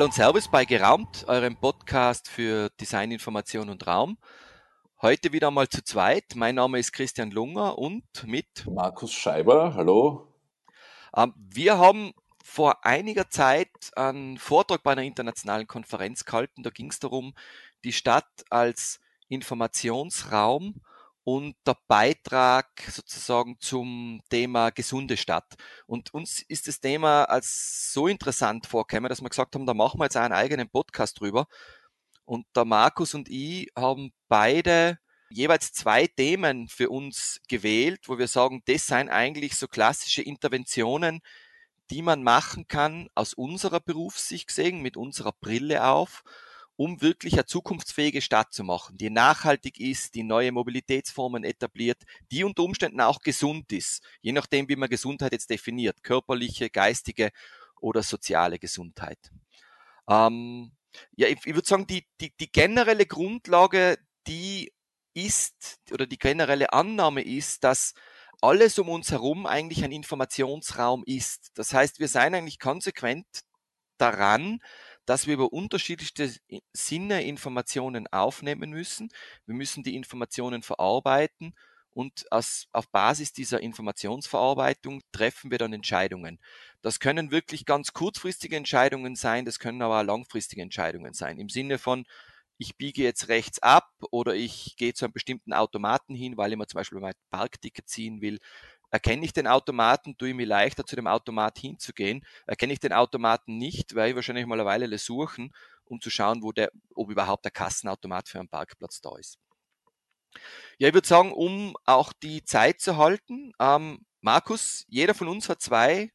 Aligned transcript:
Hallo 0.00 0.06
und 0.06 0.14
Servus 0.14 0.48
bei 0.48 0.64
Geraumt, 0.64 1.26
eurem 1.28 1.56
Podcast 1.56 2.26
für 2.26 2.70
Design, 2.80 3.10
Information 3.10 3.68
und 3.68 3.86
Raum. 3.86 4.16
Heute 5.02 5.34
wieder 5.34 5.50
mal 5.50 5.68
zu 5.68 5.84
zweit. 5.84 6.24
Mein 6.36 6.54
Name 6.54 6.78
ist 6.78 6.92
Christian 6.92 7.30
Lunger 7.30 7.76
und 7.76 8.02
mit 8.24 8.66
Markus 8.66 9.12
Scheiber. 9.12 9.74
Hallo. 9.74 10.26
Ähm, 11.14 11.34
wir 11.36 11.76
haben 11.76 12.14
vor 12.42 12.86
einiger 12.86 13.28
Zeit 13.28 13.68
einen 13.94 14.38
Vortrag 14.38 14.82
bei 14.82 14.92
einer 14.92 15.02
internationalen 15.02 15.66
Konferenz 15.66 16.24
gehalten. 16.24 16.62
Da 16.62 16.70
ging 16.70 16.88
es 16.88 16.98
darum, 16.98 17.34
die 17.84 17.92
Stadt 17.92 18.46
als 18.48 19.00
Informationsraum 19.28 20.80
und 21.32 21.54
der 21.64 21.76
Beitrag 21.86 22.66
sozusagen 22.90 23.56
zum 23.60 24.20
Thema 24.30 24.70
gesunde 24.70 25.16
Stadt. 25.16 25.54
Und 25.86 26.12
uns 26.12 26.42
ist 26.42 26.66
das 26.66 26.80
Thema 26.80 27.22
als 27.24 27.92
so 27.92 28.08
interessant 28.08 28.66
vorgekommen, 28.66 29.08
dass 29.08 29.22
wir 29.22 29.28
gesagt 29.28 29.54
haben, 29.54 29.64
da 29.64 29.72
machen 29.72 30.00
wir 30.00 30.06
jetzt 30.06 30.16
einen 30.16 30.34
eigenen 30.34 30.68
Podcast 30.68 31.20
drüber. 31.20 31.46
Und 32.24 32.46
der 32.56 32.64
Markus 32.64 33.14
und 33.14 33.28
ich 33.28 33.70
haben 33.76 34.12
beide 34.26 34.98
jeweils 35.30 35.72
zwei 35.72 36.08
Themen 36.08 36.66
für 36.66 36.90
uns 36.90 37.40
gewählt, 37.46 38.08
wo 38.08 38.18
wir 38.18 38.26
sagen, 38.26 38.62
das 38.66 38.88
seien 38.88 39.08
eigentlich 39.08 39.54
so 39.56 39.68
klassische 39.68 40.22
Interventionen, 40.22 41.20
die 41.90 42.02
man 42.02 42.24
machen 42.24 42.66
kann 42.66 43.08
aus 43.14 43.34
unserer 43.34 43.78
Berufssicht 43.78 44.48
gesehen, 44.48 44.82
mit 44.82 44.96
unserer 44.96 45.32
Brille 45.40 45.84
auf, 45.84 46.24
um 46.80 47.02
wirklich 47.02 47.34
eine 47.34 47.44
zukunftsfähige 47.44 48.22
Stadt 48.22 48.54
zu 48.54 48.64
machen, 48.64 48.96
die 48.96 49.10
nachhaltig 49.10 49.78
ist, 49.78 50.14
die 50.14 50.22
neue 50.22 50.50
Mobilitätsformen 50.50 51.44
etabliert, 51.44 51.98
die 52.32 52.42
unter 52.42 52.62
Umständen 52.62 53.02
auch 53.02 53.20
gesund 53.20 53.70
ist, 53.70 54.02
je 54.22 54.32
nachdem, 54.32 54.66
wie 54.70 54.76
man 54.76 54.88
Gesundheit 54.88 55.32
jetzt 55.32 55.50
definiert, 55.50 56.02
körperliche, 56.02 56.70
geistige 56.70 57.32
oder 57.82 58.02
soziale 58.02 58.58
Gesundheit. 58.58 59.18
Ähm, 60.08 60.72
ja, 61.16 61.28
ich, 61.28 61.44
ich 61.44 61.54
würde 61.54 61.68
sagen, 61.68 61.86
die, 61.86 62.06
die, 62.18 62.32
die 62.40 62.50
generelle 62.50 63.04
Grundlage, 63.04 63.98
die 64.26 64.72
ist, 65.12 65.82
oder 65.92 66.06
die 66.06 66.18
generelle 66.18 66.72
Annahme 66.72 67.20
ist, 67.20 67.62
dass 67.62 67.92
alles 68.40 68.78
um 68.78 68.88
uns 68.88 69.10
herum 69.10 69.44
eigentlich 69.44 69.84
ein 69.84 69.92
Informationsraum 69.92 71.04
ist. 71.04 71.50
Das 71.56 71.74
heißt, 71.74 72.00
wir 72.00 72.08
seien 72.08 72.34
eigentlich 72.34 72.58
konsequent 72.58 73.26
daran, 73.98 74.60
dass 75.06 75.26
wir 75.26 75.34
über 75.34 75.52
unterschiedlichste 75.52 76.32
Sinne 76.72 77.24
Informationen 77.24 78.06
aufnehmen 78.08 78.70
müssen. 78.70 79.10
Wir 79.46 79.54
müssen 79.54 79.82
die 79.82 79.96
Informationen 79.96 80.62
verarbeiten 80.62 81.54
und 81.92 82.30
aus, 82.30 82.68
auf 82.72 82.88
Basis 82.90 83.32
dieser 83.32 83.60
Informationsverarbeitung 83.60 85.02
treffen 85.12 85.50
wir 85.50 85.58
dann 85.58 85.72
Entscheidungen. 85.72 86.38
Das 86.82 87.00
können 87.00 87.30
wirklich 87.30 87.66
ganz 87.66 87.92
kurzfristige 87.92 88.56
Entscheidungen 88.56 89.16
sein, 89.16 89.44
das 89.44 89.58
können 89.58 89.82
aber 89.82 90.00
auch 90.00 90.04
langfristige 90.04 90.62
Entscheidungen 90.62 91.12
sein. 91.14 91.38
Im 91.38 91.48
Sinne 91.48 91.78
von, 91.78 92.04
ich 92.58 92.76
biege 92.76 93.02
jetzt 93.02 93.28
rechts 93.28 93.58
ab 93.60 93.90
oder 94.10 94.34
ich 94.34 94.76
gehe 94.76 94.92
zu 94.92 95.04
einem 95.04 95.14
bestimmten 95.14 95.52
Automaten 95.52 96.14
hin, 96.14 96.36
weil 96.36 96.52
ich 96.52 96.58
mir 96.58 96.66
zum 96.66 96.78
Beispiel 96.78 97.00
mein 97.00 97.14
Parkticket 97.30 97.88
ziehen 97.88 98.20
will. 98.20 98.38
Erkenne 98.90 99.24
ich 99.24 99.32
den 99.32 99.46
Automaten, 99.46 100.16
tue 100.16 100.30
ich 100.30 100.34
mir 100.34 100.46
leichter, 100.46 100.84
zu 100.84 100.96
dem 100.96 101.06
Automat 101.06 101.58
hinzugehen. 101.58 102.24
Erkenne 102.46 102.72
ich 102.72 102.80
den 102.80 102.92
Automaten 102.92 103.56
nicht, 103.56 103.94
werde 103.94 104.10
ich 104.10 104.16
wahrscheinlich 104.16 104.46
mal 104.46 104.58
eine 104.58 104.68
Weile 104.68 104.98
suchen, 104.98 105.52
um 105.84 106.00
zu 106.00 106.10
schauen, 106.10 106.42
wo 106.42 106.52
der, 106.52 106.70
ob 106.94 107.10
überhaupt 107.10 107.44
der 107.44 107.52
Kassenautomat 107.52 108.28
für 108.28 108.40
einen 108.40 108.48
Parkplatz 108.48 109.00
da 109.00 109.16
ist. 109.18 109.38
Ja, 110.78 110.88
ich 110.88 110.94
würde 110.94 111.08
sagen, 111.08 111.32
um 111.32 111.76
auch 111.84 112.12
die 112.12 112.44
Zeit 112.44 112.80
zu 112.80 112.96
halten, 112.96 113.52
ähm, 113.60 114.04
Markus, 114.20 114.84
jeder 114.88 115.14
von 115.14 115.28
uns 115.28 115.48
hat 115.48 115.60
zwei, 115.60 116.10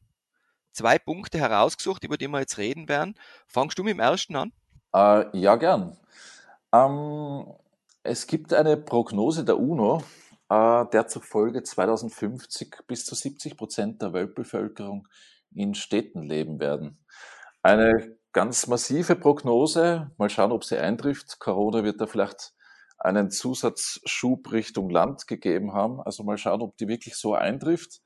zwei 0.72 0.98
Punkte 0.98 1.38
herausgesucht, 1.38 2.04
über 2.04 2.16
die 2.16 2.28
wir 2.28 2.40
jetzt 2.40 2.58
reden 2.58 2.88
werden. 2.88 3.14
Fangst 3.46 3.78
du 3.78 3.84
mit 3.84 3.92
dem 3.92 4.00
ersten 4.00 4.36
an? 4.36 4.52
Äh, 4.94 5.38
ja, 5.38 5.56
gern. 5.56 5.96
Ähm, 6.72 7.46
es 8.02 8.26
gibt 8.26 8.52
eine 8.52 8.76
Prognose 8.76 9.44
der 9.44 9.58
UNO, 9.58 10.02
der 10.48 11.06
zufolge 11.08 11.62
2050 11.62 12.86
bis 12.86 13.04
zu 13.04 13.14
70 13.14 13.56
Prozent 13.56 14.00
der 14.00 14.12
Weltbevölkerung 14.12 15.08
in 15.54 15.74
Städten 15.74 16.22
leben 16.22 16.60
werden. 16.60 17.04
Eine 17.62 18.16
ganz 18.32 18.66
massive 18.66 19.16
Prognose. 19.16 20.10
Mal 20.18 20.30
schauen, 20.30 20.52
ob 20.52 20.62
sie 20.64 20.78
eintrifft. 20.78 21.40
Corona 21.40 21.82
wird 21.82 22.00
da 22.00 22.06
vielleicht 22.06 22.52
einen 22.98 23.30
Zusatzschub 23.30 24.52
Richtung 24.52 24.90
Land 24.90 25.26
gegeben 25.26 25.72
haben. 25.72 26.00
Also 26.00 26.22
mal 26.22 26.38
schauen, 26.38 26.62
ob 26.62 26.76
die 26.76 26.86
wirklich 26.86 27.16
so 27.16 27.34
eintrifft. 27.34 28.02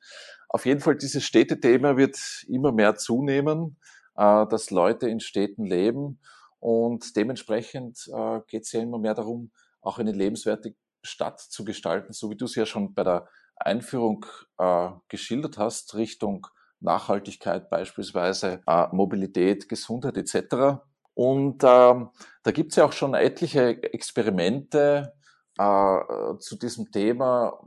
Auf 0.49 0.67
jeden 0.67 0.81
Fall, 0.81 0.97
dieses 0.97 1.25
Städtethema 1.25 1.97
wird 1.97 2.17
immer 2.49 2.73
mehr 2.73 2.97
zunehmen, 2.97 3.77
äh, 4.17 4.47
dass 4.47 4.71
Leute 4.71 5.09
in 5.09 5.21
Städten 5.21 5.65
leben. 5.65 6.21
Und 6.59 7.17
dementsprechend 7.17 8.09
äh, 8.13 8.41
geht 8.47 8.63
es 8.63 8.73
ja 8.73 8.81
immer 8.81 8.99
mehr 8.99 9.15
darum, 9.15 9.51
auch 9.81 9.99
eine 9.99 10.13
lebenswerte 10.13 10.75
Stadt 11.03 11.41
zu 11.41 11.65
gestalten, 11.65 12.13
so 12.13 12.31
wie 12.31 12.37
du 12.37 12.45
es 12.45 12.55
ja 12.55 12.67
schon 12.67 12.95
bei 12.95 13.05
der 13.05 13.29
Einführung 13.57 14.27
äh, 14.59 14.91
geschildert 15.09 15.59
hast, 15.59 15.95
Richtung 15.95 16.47
Nachhaltigkeit 16.81 17.69
beispielsweise, 17.69 18.63
äh, 18.67 18.87
Mobilität, 18.93 19.69
Gesundheit 19.69 20.17
etc. 20.17 20.81
Und 21.15 21.63
ähm, 21.65 22.11
da 22.43 22.51
gibt 22.53 22.73
es 22.73 22.77
ja 22.77 22.87
auch 22.87 22.93
schon 22.93 23.15
etliche 23.15 23.83
Experimente 23.83 25.13
äh, 25.59 25.99
zu 26.39 26.57
diesem 26.57 26.91
Thema, 26.91 27.61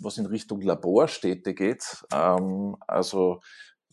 was 0.00 0.18
in 0.18 0.26
Richtung 0.26 0.60
Laborstädte 0.60 1.54
geht. 1.54 2.04
Ähm, 2.12 2.76
also 2.86 3.40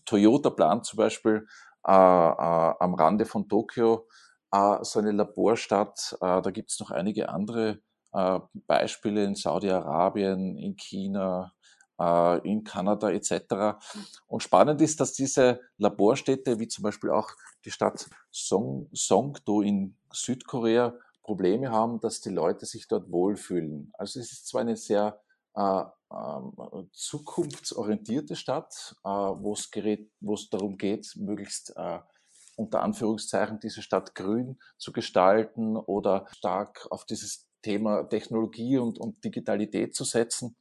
Toyota 0.05 0.51
plant 0.51 0.85
zum 0.85 0.97
Beispiel 0.97 1.47
äh, 1.88 1.91
äh, 1.91 2.73
am 2.79 2.94
Rande 2.94 3.25
von 3.25 3.47
Tokio 3.49 4.07
äh, 4.51 4.78
so 4.83 4.99
eine 4.99 5.11
Laborstadt. 5.11 6.17
Äh, 6.22 6.41
da 6.41 6.51
gibt 6.51 6.72
es 6.72 6.79
noch 6.79 6.91
einige 6.91 7.29
andere 7.29 7.79
äh, 8.14 8.40
Beispiele 8.68 9.24
in 9.24 9.36
Saudi-Arabien, 9.36 10.58
in 10.58 10.75
China, 10.75 11.53
äh, 12.00 12.47
in 12.47 12.64
Kanada 12.64 13.09
etc. 13.09 13.78
Und 14.28 14.44
spannend 14.44 14.81
ist, 14.81 15.00
dass 15.00 15.14
diese 15.14 15.59
Laborstädte, 15.78 16.59
wie 16.59 16.68
zum 16.68 16.84
Beispiel 16.84 17.12
auch 17.12 17.30
die 17.66 17.72
Stadt 17.72 18.09
Song, 18.31 18.90
Songdo 18.94 19.62
in 19.62 19.97
Südkorea, 20.12 20.94
Probleme 21.24 21.70
haben, 21.70 22.00
dass 22.00 22.22
die 22.22 22.31
Leute 22.31 22.66
sich 22.66 22.88
dort 22.88 23.12
wohlfühlen. 23.12 23.92
Also 23.97 24.20
es 24.20 24.31
ist 24.31 24.47
zwar 24.47 24.62
eine 24.62 24.76
sehr 24.76 25.22
äh, 25.56 25.81
äh, 26.12 26.84
zukunftsorientierte 26.94 28.36
Stadt, 28.36 28.96
äh, 29.03 29.09
wo 29.09 29.53
es 29.53 30.50
darum 30.50 30.78
geht, 30.78 31.14
möglichst 31.18 31.74
äh, 31.76 32.00
unter 32.56 32.81
Anführungszeichen 32.81 33.59
diese 33.59 33.81
Stadt 33.81 34.16
grün 34.16 34.59
zu 34.78 34.91
gestalten 34.91 35.78
oder 35.78 36.26
stark 36.31 36.88
auf 36.90 37.06
dieses 37.06 37.48
Thema 37.62 38.03
Technologie 38.03 38.78
und, 38.78 39.00
und 39.00 39.24
Digitalität 39.24 39.96
zu 39.96 40.03
setzen. 40.03 40.56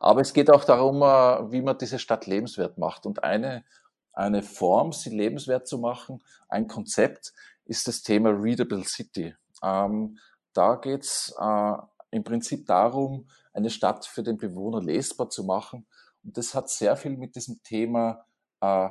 Aber 0.00 0.20
es 0.20 0.32
geht 0.32 0.50
auch 0.50 0.64
darum, 0.64 1.02
äh, 1.02 1.52
wie 1.52 1.62
man 1.62 1.78
diese 1.78 1.98
Stadt 1.98 2.26
lebenswert 2.26 2.78
macht. 2.78 3.06
Und 3.06 3.24
eine, 3.24 3.64
eine 4.12 4.42
Form, 4.42 4.92
sie 4.92 5.10
lebenswert 5.10 5.66
zu 5.66 5.78
machen, 5.78 6.22
ein 6.48 6.66
Konzept, 6.66 7.32
ist 7.64 7.86
das 7.86 8.02
Thema 8.02 8.30
Readable 8.30 8.84
City. 8.84 9.34
Ähm, 9.62 10.18
da 10.52 10.76
geht 10.76 11.04
es 11.04 11.34
äh, 11.38 11.74
im 12.10 12.24
Prinzip 12.24 12.66
darum, 12.66 13.28
eine 13.52 13.70
Stadt 13.70 14.06
für 14.06 14.22
den 14.22 14.38
Bewohner 14.38 14.80
lesbar 14.80 15.28
zu 15.30 15.44
machen. 15.44 15.86
Und 16.24 16.36
das 16.36 16.54
hat 16.54 16.70
sehr 16.70 16.96
viel 16.96 17.16
mit 17.16 17.36
diesem 17.36 17.62
Thema 17.62 18.24
äh, 18.60 18.88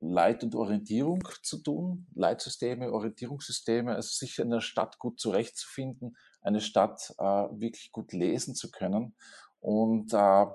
Leit- 0.00 0.44
und 0.44 0.54
Orientierung 0.54 1.22
zu 1.42 1.58
tun, 1.58 2.06
Leitsysteme, 2.14 2.92
Orientierungssysteme, 2.92 3.94
also 3.94 4.10
sich 4.10 4.38
in 4.38 4.50
der 4.50 4.60
Stadt 4.60 4.98
gut 4.98 5.18
zurechtzufinden, 5.18 6.16
eine 6.48 6.60
Stadt 6.60 7.14
äh, 7.18 7.22
wirklich 7.22 7.92
gut 7.92 8.12
lesen 8.12 8.54
zu 8.54 8.70
können 8.70 9.14
und 9.60 10.12
äh, 10.12 10.46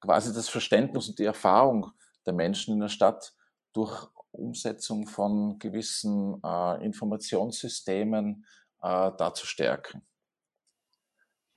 quasi 0.00 0.32
das 0.32 0.48
Verständnis 0.48 1.08
und 1.08 1.18
die 1.18 1.24
Erfahrung 1.24 1.92
der 2.26 2.34
Menschen 2.34 2.74
in 2.74 2.80
der 2.80 2.88
Stadt 2.88 3.34
durch 3.72 4.06
Umsetzung 4.30 5.06
von 5.06 5.58
gewissen 5.58 6.40
äh, 6.44 6.84
Informationssystemen 6.84 8.44
äh, 8.82 9.10
da 9.16 9.34
zu 9.34 9.46
stärken. 9.46 10.02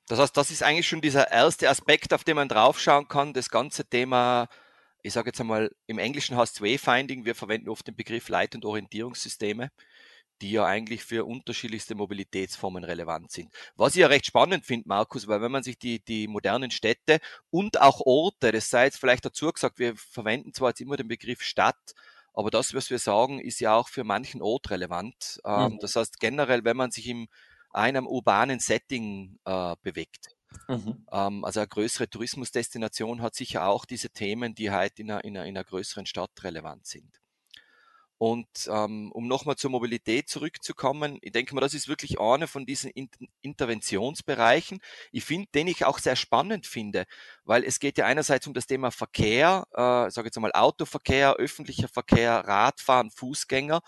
Das 0.07 0.19
heißt, 0.19 0.35
das 0.35 0.51
ist 0.51 0.63
eigentlich 0.63 0.87
schon 0.87 1.01
dieser 1.01 1.31
erste 1.31 1.69
Aspekt, 1.69 2.13
auf 2.13 2.23
den 2.23 2.35
man 2.35 2.49
draufschauen 2.49 3.07
kann, 3.07 3.33
das 3.33 3.49
ganze 3.49 3.85
Thema 3.85 4.47
ich 5.03 5.13
sage 5.13 5.29
jetzt 5.29 5.41
einmal, 5.41 5.71
im 5.87 5.97
Englischen 5.97 6.37
heißt 6.37 6.55
es 6.55 6.61
Wayfinding, 6.61 7.25
wir 7.25 7.35
verwenden 7.35 7.69
oft 7.69 7.87
den 7.87 7.95
Begriff 7.95 8.29
Leit- 8.29 8.55
und 8.55 8.65
Orientierungssysteme, 8.65 9.71
die 10.41 10.51
ja 10.51 10.65
eigentlich 10.65 11.03
für 11.03 11.25
unterschiedlichste 11.25 11.95
Mobilitätsformen 11.95 12.83
relevant 12.83 13.31
sind. 13.31 13.49
Was 13.75 13.95
ich 13.95 14.01
ja 14.01 14.07
recht 14.07 14.25
spannend 14.25 14.65
finde, 14.65 14.87
Markus, 14.87 15.27
weil 15.27 15.41
wenn 15.41 15.51
man 15.51 15.63
sich 15.63 15.77
die, 15.77 16.03
die 16.03 16.27
modernen 16.27 16.71
Städte 16.71 17.19
und 17.49 17.79
auch 17.79 18.01
Orte, 18.01 18.51
das 18.51 18.69
sei 18.69 18.85
jetzt 18.85 18.99
vielleicht 18.99 19.25
dazu 19.25 19.51
gesagt, 19.51 19.79
wir 19.79 19.95
verwenden 19.95 20.53
zwar 20.53 20.69
jetzt 20.69 20.81
immer 20.81 20.97
den 20.97 21.07
Begriff 21.07 21.41
Stadt, 21.41 21.93
aber 22.33 22.49
das, 22.49 22.73
was 22.73 22.89
wir 22.89 22.99
sagen, 22.99 23.39
ist 23.39 23.59
ja 23.59 23.75
auch 23.75 23.89
für 23.89 24.03
manchen 24.03 24.41
Ort 24.41 24.71
relevant. 24.71 25.41
Ähm, 25.45 25.73
mhm. 25.73 25.79
Das 25.79 25.95
heißt 25.95 26.19
generell, 26.19 26.63
wenn 26.63 26.77
man 26.77 26.91
sich 26.91 27.07
in 27.07 27.27
einem 27.71 28.07
urbanen 28.07 28.59
Setting 28.59 29.37
äh, 29.45 29.75
bewegt, 29.81 30.35
Mhm. 30.67 31.05
Ähm, 31.11 31.45
also 31.45 31.59
eine 31.59 31.67
größere 31.67 32.09
Tourismusdestination 32.09 33.21
hat 33.21 33.35
sicher 33.35 33.65
auch 33.67 33.85
diese 33.85 34.09
Themen, 34.09 34.55
die 34.55 34.71
halt 34.71 34.99
in 34.99 35.11
einer, 35.11 35.23
in 35.23 35.37
einer, 35.37 35.45
in 35.45 35.55
einer 35.55 35.63
größeren 35.63 36.05
Stadt 36.05 36.31
relevant 36.43 36.85
sind. 36.85 37.21
Und 38.21 38.69
ähm, 38.71 39.11
um 39.13 39.27
nochmal 39.27 39.55
zur 39.55 39.71
Mobilität 39.71 40.29
zurückzukommen, 40.29 41.17
ich 41.23 41.31
denke 41.31 41.55
mal, 41.55 41.61
das 41.61 41.73
ist 41.73 41.87
wirklich 41.87 42.19
einer 42.19 42.47
von 42.47 42.67
diesen 42.67 42.91
Inter 42.91 43.25
Interventionsbereichen. 43.41 44.79
Ich 45.11 45.25
finde, 45.25 45.49
den 45.55 45.65
ich 45.65 45.85
auch 45.85 45.97
sehr 45.97 46.15
spannend 46.15 46.67
finde, 46.67 47.05
weil 47.45 47.63
es 47.63 47.79
geht 47.79 47.97
ja 47.97 48.05
einerseits 48.05 48.45
um 48.45 48.53
das 48.53 48.67
Thema 48.67 48.91
Verkehr, 48.91 49.65
äh, 49.71 50.11
sage 50.11 50.27
jetzt 50.27 50.37
einmal 50.37 50.51
Autoverkehr, 50.51 51.33
öffentlicher 51.37 51.87
Verkehr, 51.87 52.33
Radfahren, 52.45 53.09
Fußgänger 53.09 53.81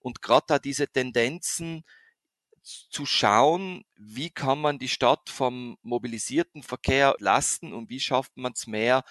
und 0.00 0.20
gerade 0.20 0.46
da 0.48 0.58
diese 0.58 0.88
Tendenzen 0.88 1.84
zu 2.64 3.06
schauen, 3.06 3.84
wie 3.94 4.30
kann 4.30 4.60
man 4.60 4.80
die 4.80 4.88
Stadt 4.88 5.30
vom 5.30 5.78
mobilisierten 5.82 6.64
Verkehr 6.64 7.14
lasten 7.20 7.72
und 7.72 7.88
wie 7.88 8.00
schafft 8.00 8.36
man 8.36 8.52
es 8.52 8.66
mehr, 8.66 9.04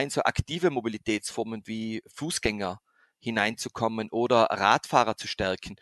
in 0.00 0.08
so 0.08 0.22
aktive 0.22 0.70
Mobilitätsformen 0.70 1.66
wie 1.66 2.02
Fußgänger 2.06 2.80
hineinzukommen 3.20 4.10
oder 4.10 4.44
Radfahrer 4.44 5.16
zu 5.16 5.28
stärken. 5.28 5.76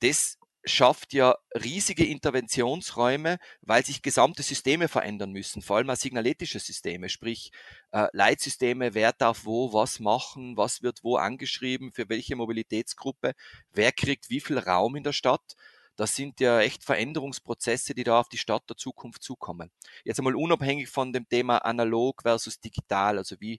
Das 0.00 0.38
schafft 0.64 1.12
ja 1.12 1.36
riesige 1.54 2.04
Interventionsräume, 2.04 3.38
weil 3.62 3.84
sich 3.84 4.02
gesamte 4.02 4.42
Systeme 4.42 4.88
verändern 4.88 5.32
müssen, 5.32 5.62
vor 5.62 5.76
allem 5.76 5.94
signaletische 5.94 6.58
Systeme, 6.58 7.08
sprich 7.08 7.50
äh, 7.92 8.08
Leitsysteme, 8.12 8.94
wer 8.94 9.12
darf 9.12 9.44
wo 9.44 9.72
was 9.72 10.00
machen, 10.00 10.56
was 10.56 10.82
wird 10.82 11.02
wo 11.02 11.16
angeschrieben, 11.16 11.92
für 11.92 12.08
welche 12.08 12.36
Mobilitätsgruppe, 12.36 13.32
wer 13.72 13.92
kriegt 13.92 14.30
wie 14.30 14.40
viel 14.40 14.58
Raum 14.58 14.96
in 14.96 15.04
der 15.04 15.12
Stadt. 15.12 15.54
Das 15.96 16.14
sind 16.14 16.38
ja 16.38 16.60
echt 16.60 16.84
Veränderungsprozesse, 16.84 17.94
die 17.94 18.04
da 18.04 18.20
auf 18.20 18.28
die 18.28 18.38
Stadt 18.38 18.62
der 18.68 18.76
Zukunft 18.76 19.22
zukommen. 19.22 19.70
Jetzt 20.04 20.18
einmal 20.20 20.36
unabhängig 20.36 20.88
von 20.88 21.12
dem 21.12 21.28
Thema 21.28 21.58
analog 21.58 22.22
versus 22.22 22.60
digital, 22.60 23.18
also 23.18 23.36
wie 23.40 23.58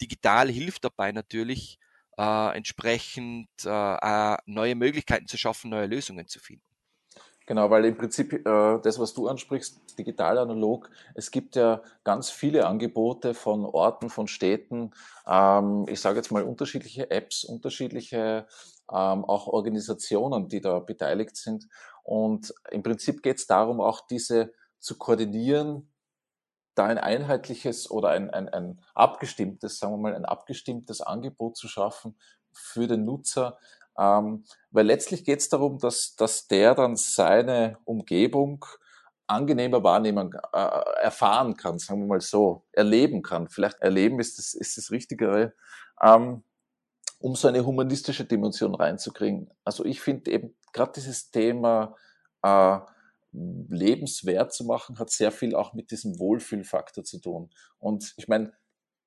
digital 0.00 0.50
hilft 0.50 0.84
dabei 0.84 1.10
natürlich, 1.12 1.78
äh, 2.20 2.56
entsprechend 2.56 3.48
äh, 3.64 4.36
neue 4.44 4.74
Möglichkeiten 4.74 5.26
zu 5.26 5.38
schaffen, 5.38 5.70
neue 5.70 5.86
Lösungen 5.86 6.26
zu 6.28 6.38
finden. 6.38 6.62
Genau, 7.46 7.70
weil 7.70 7.84
im 7.86 7.96
Prinzip 7.96 8.32
äh, 8.32 8.78
das, 8.80 8.98
was 8.98 9.14
du 9.14 9.26
ansprichst, 9.26 9.98
digital 9.98 10.38
analog, 10.38 10.90
es 11.14 11.30
gibt 11.30 11.56
ja 11.56 11.82
ganz 12.04 12.30
viele 12.30 12.66
Angebote 12.66 13.34
von 13.34 13.64
Orten, 13.64 14.10
von 14.10 14.28
Städten, 14.28 14.92
ähm, 15.26 15.86
ich 15.88 16.00
sage 16.00 16.18
jetzt 16.18 16.30
mal 16.30 16.44
unterschiedliche 16.44 17.10
Apps, 17.10 17.42
unterschiedliche 17.42 18.46
ähm, 18.92 19.24
auch 19.24 19.46
Organisationen, 19.48 20.48
die 20.48 20.60
da 20.60 20.78
beteiligt 20.78 21.36
sind. 21.36 21.66
Und 22.04 22.54
im 22.70 22.82
Prinzip 22.82 23.22
geht 23.22 23.38
es 23.38 23.46
darum, 23.46 23.80
auch 23.80 24.06
diese 24.06 24.52
zu 24.78 24.96
koordinieren, 24.96 25.90
da 26.80 26.86
ein 26.86 26.98
einheitliches 26.98 27.90
oder 27.90 28.08
ein, 28.08 28.30
ein, 28.30 28.48
ein 28.48 28.80
abgestimmtes, 28.94 29.78
sagen 29.78 29.92
wir 29.92 29.98
mal, 29.98 30.14
ein 30.14 30.24
abgestimmtes 30.24 31.02
Angebot 31.02 31.56
zu 31.56 31.68
schaffen 31.68 32.16
für 32.52 32.86
den 32.86 33.04
Nutzer. 33.04 33.58
Ähm, 33.98 34.44
weil 34.70 34.86
letztlich 34.86 35.24
geht 35.24 35.40
es 35.40 35.50
darum, 35.50 35.78
dass, 35.78 36.16
dass 36.16 36.48
der 36.48 36.74
dann 36.74 36.96
seine 36.96 37.76
Umgebung 37.84 38.64
angenehmer 39.26 39.84
wahrnehmen, 39.84 40.32
äh, 40.52 41.02
erfahren 41.02 41.56
kann, 41.56 41.78
sagen 41.78 42.00
wir 42.00 42.06
mal 42.06 42.20
so, 42.20 42.64
erleben 42.72 43.22
kann. 43.22 43.48
Vielleicht 43.48 43.78
erleben 43.80 44.18
ist 44.18 44.38
das, 44.38 44.54
ist 44.54 44.78
das 44.78 44.90
Richtigere, 44.90 45.52
ähm, 46.02 46.42
um 47.18 47.36
so 47.36 47.46
eine 47.46 47.64
humanistische 47.64 48.24
Dimension 48.24 48.74
reinzukriegen. 48.74 49.50
Also 49.64 49.84
ich 49.84 50.00
finde 50.00 50.30
eben 50.30 50.56
gerade 50.72 50.92
dieses 50.96 51.30
Thema 51.30 51.94
äh, 52.42 52.78
lebenswert 53.32 54.52
zu 54.52 54.64
machen, 54.64 54.98
hat 54.98 55.10
sehr 55.10 55.30
viel 55.30 55.54
auch 55.54 55.72
mit 55.72 55.90
diesem 55.90 56.18
Wohlfühlfaktor 56.18 57.04
zu 57.04 57.20
tun. 57.20 57.50
Und 57.78 58.12
ich 58.16 58.28
meine, 58.28 58.52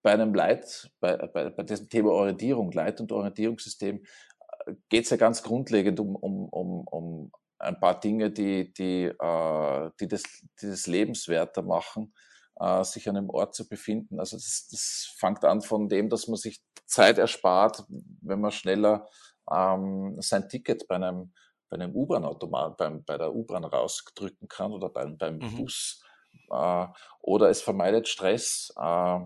bei 0.02 0.14
einem 0.14 0.34
Leit, 0.34 0.92
bei, 1.00 1.16
bei, 1.16 1.50
bei 1.50 1.64
diesem 1.64 1.90
Thema 1.90 2.12
Orientierung, 2.12 2.72
Leit- 2.72 3.02
und 3.02 3.12
Orientierungssystem, 3.12 4.04
äh, 4.66 4.74
geht 4.90 5.06
es 5.06 5.10
ja 5.10 5.18
ganz 5.18 5.44
grundlegend 5.44 6.00
um, 6.00 6.16
um, 6.16 6.50
um, 6.50 6.88
um 6.88 7.31
ein 7.60 7.80
paar 7.80 8.00
Dinge, 8.00 8.31
die, 8.31 8.74
die, 8.74 9.06
äh, 9.06 9.92
die, 10.00 10.08
das, 10.08 10.24
die 10.62 10.68
das 10.68 10.88
lebenswerter 10.88 11.62
machen, 11.62 12.14
äh, 12.60 12.84
sich 12.84 13.10
an 13.10 13.18
einem 13.18 13.30
Ort 13.30 13.56
zu 13.56 13.68
befinden. 13.68 14.20
Also 14.20 14.38
das, 14.38 14.68
das 14.70 15.16
fängt 15.18 15.44
an 15.46 15.62
von 15.62 15.88
dem, 15.90 16.10
dass 16.10 16.28
man 16.28 16.38
sich 16.38 16.62
Zeit 16.86 17.18
erspart, 17.18 17.84
wenn 18.22 18.42
man 18.42 18.52
schneller 18.52 19.08
ähm, 19.52 20.18
sein 20.20 20.50
Ticket 20.50 20.88
bei 20.88 20.96
einem 20.96 21.34
bei 21.74 21.84
einem 21.84 21.96
U-Bahn-Automat, 21.96 22.78
beim, 22.78 23.04
bei 23.04 23.18
der 23.18 23.34
U-Bahn 23.34 23.64
rausdrücken 23.64 24.48
kann 24.48 24.72
oder 24.72 24.90
beim, 24.90 25.18
beim 25.18 25.38
mhm. 25.38 25.58
Bus. 25.58 26.04
Äh, 26.52 26.88
oder 27.20 27.50
es 27.50 27.62
vermeidet 27.62 28.08
Stress. 28.08 28.72
Äh, 28.78 29.20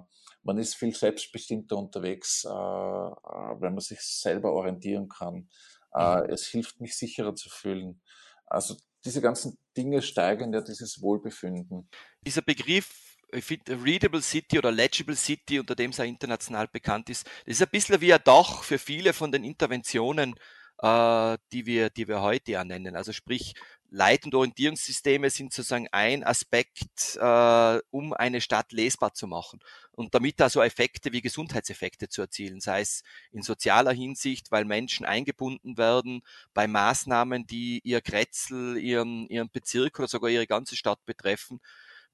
man 0.44 0.58
ist 0.58 0.76
viel 0.76 0.96
selbstbestimmter 0.96 1.76
unterwegs, 1.76 2.46
äh, 2.46 2.50
äh 2.50 2.54
wenn 2.54 3.74
man 3.74 3.82
sich 3.82 4.00
selber 4.00 4.54
orientieren 4.54 5.10
kann. 5.10 5.50
Äh, 5.94 6.22
mhm. 6.22 6.30
Es 6.30 6.48
hilft 6.48 6.80
mich 6.80 6.98
sicherer 6.98 7.36
zu 7.36 7.50
fühlen. 7.50 8.02
Also 8.46 8.78
diese 9.04 9.22
ganzen 9.22 9.58
Dinge 9.76 10.02
steigern 10.02 10.54
ja 10.54 10.62
dieses 10.62 11.02
Wohlbefinden. 11.02 11.90
Dieser 12.26 12.44
Begriff 12.44 13.18
Readable 13.34 14.22
City 14.22 14.58
oder 14.58 14.72
Legible 14.72 15.18
City, 15.18 15.60
unter 15.60 15.76
dem 15.76 15.92
es 15.92 16.00
auch 16.00 16.06
international 16.06 16.70
bekannt 16.70 17.10
ist, 17.10 17.26
das 17.46 17.56
ist 17.56 17.62
ein 17.62 17.70
bisschen 17.70 18.00
wie 18.00 18.14
ein 18.14 18.22
Dach 18.24 18.64
für 18.64 18.80
viele 18.80 19.12
von 19.12 19.34
den 19.34 19.44
Interventionen, 19.44 20.34
äh, 20.80 21.38
die, 21.52 21.66
wir, 21.66 21.90
die 21.90 22.08
wir 22.08 22.22
heute 22.22 22.52
ja 22.52 22.64
nennen. 22.64 22.96
Also 22.96 23.14
sprich, 23.14 23.54
Leit- 23.90 24.26
und 24.26 24.36
Orientierungssysteme 24.36 25.30
sind 25.30 25.54
sozusagen 25.54 25.88
ein 25.92 26.24
Aspekt, 26.24 27.16
äh, 27.16 27.80
um 27.90 28.14
eine 28.14 28.42
Stadt 28.42 28.74
lesbar 28.74 29.14
zu 29.14 29.28
machen 29.28 29.62
und 29.94 30.14
damit 30.14 30.40
da 30.40 30.50
so 30.50 30.62
Effekte 30.62 31.14
wie 31.14 31.22
Gesundheitseffekte 31.22 32.10
zu 32.10 32.22
erzielen, 32.22 32.60
sei 32.60 32.82
es 32.82 33.04
in 33.32 33.44
sozialer 33.44 33.94
Hinsicht, 33.94 34.52
weil 34.52 34.66
Menschen 34.66 35.06
eingebunden 35.06 35.78
werden 35.78 36.22
bei 36.54 36.68
Maßnahmen, 36.68 37.48
die 37.48 37.80
ihr 37.84 38.02
Kretzel, 38.02 38.78
ihren, 38.78 39.28
ihren 39.30 39.50
Bezirk 39.50 40.00
oder 40.00 40.10
sogar 40.10 40.30
ihre 40.30 40.48
ganze 40.48 40.76
Stadt 40.76 41.06
betreffen, 41.06 41.62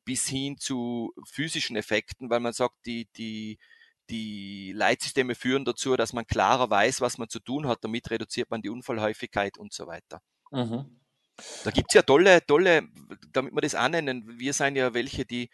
bis 0.06 0.28
hin 0.28 0.58
zu 0.58 1.14
physischen 1.26 1.76
Effekten, 1.76 2.30
weil 2.30 2.40
man 2.40 2.54
sagt, 2.54 2.86
die, 2.86 3.08
die, 3.18 3.58
die 4.10 4.74
Leitsysteme 4.74 5.36
führen 5.36 5.66
dazu, 5.66 5.96
dass 5.96 6.14
man 6.14 6.28
klarer 6.28 6.70
weiß, 6.70 7.02
was 7.02 7.18
man 7.18 7.30
zu 7.30 7.40
tun 7.40 7.68
hat. 7.68 7.84
Damit 7.84 8.10
reduziert 8.12 8.52
man 8.52 8.62
die 8.62 8.70
Unfallhäufigkeit 8.70 9.58
und 9.58 9.74
so 9.74 9.88
weiter. 9.88 10.22
Mhm. 10.52 11.00
Da 11.64 11.72
gibt's 11.72 11.96
ja 11.96 12.04
tolle, 12.04 12.46
tolle, 12.46 12.88
damit 13.32 13.54
wir 13.54 13.62
das 13.62 13.76
annennen, 13.76 14.38
wir 14.38 14.54
sind 14.54 14.76
ja 14.76 14.94
welche, 14.94 15.26
die, 15.26 15.50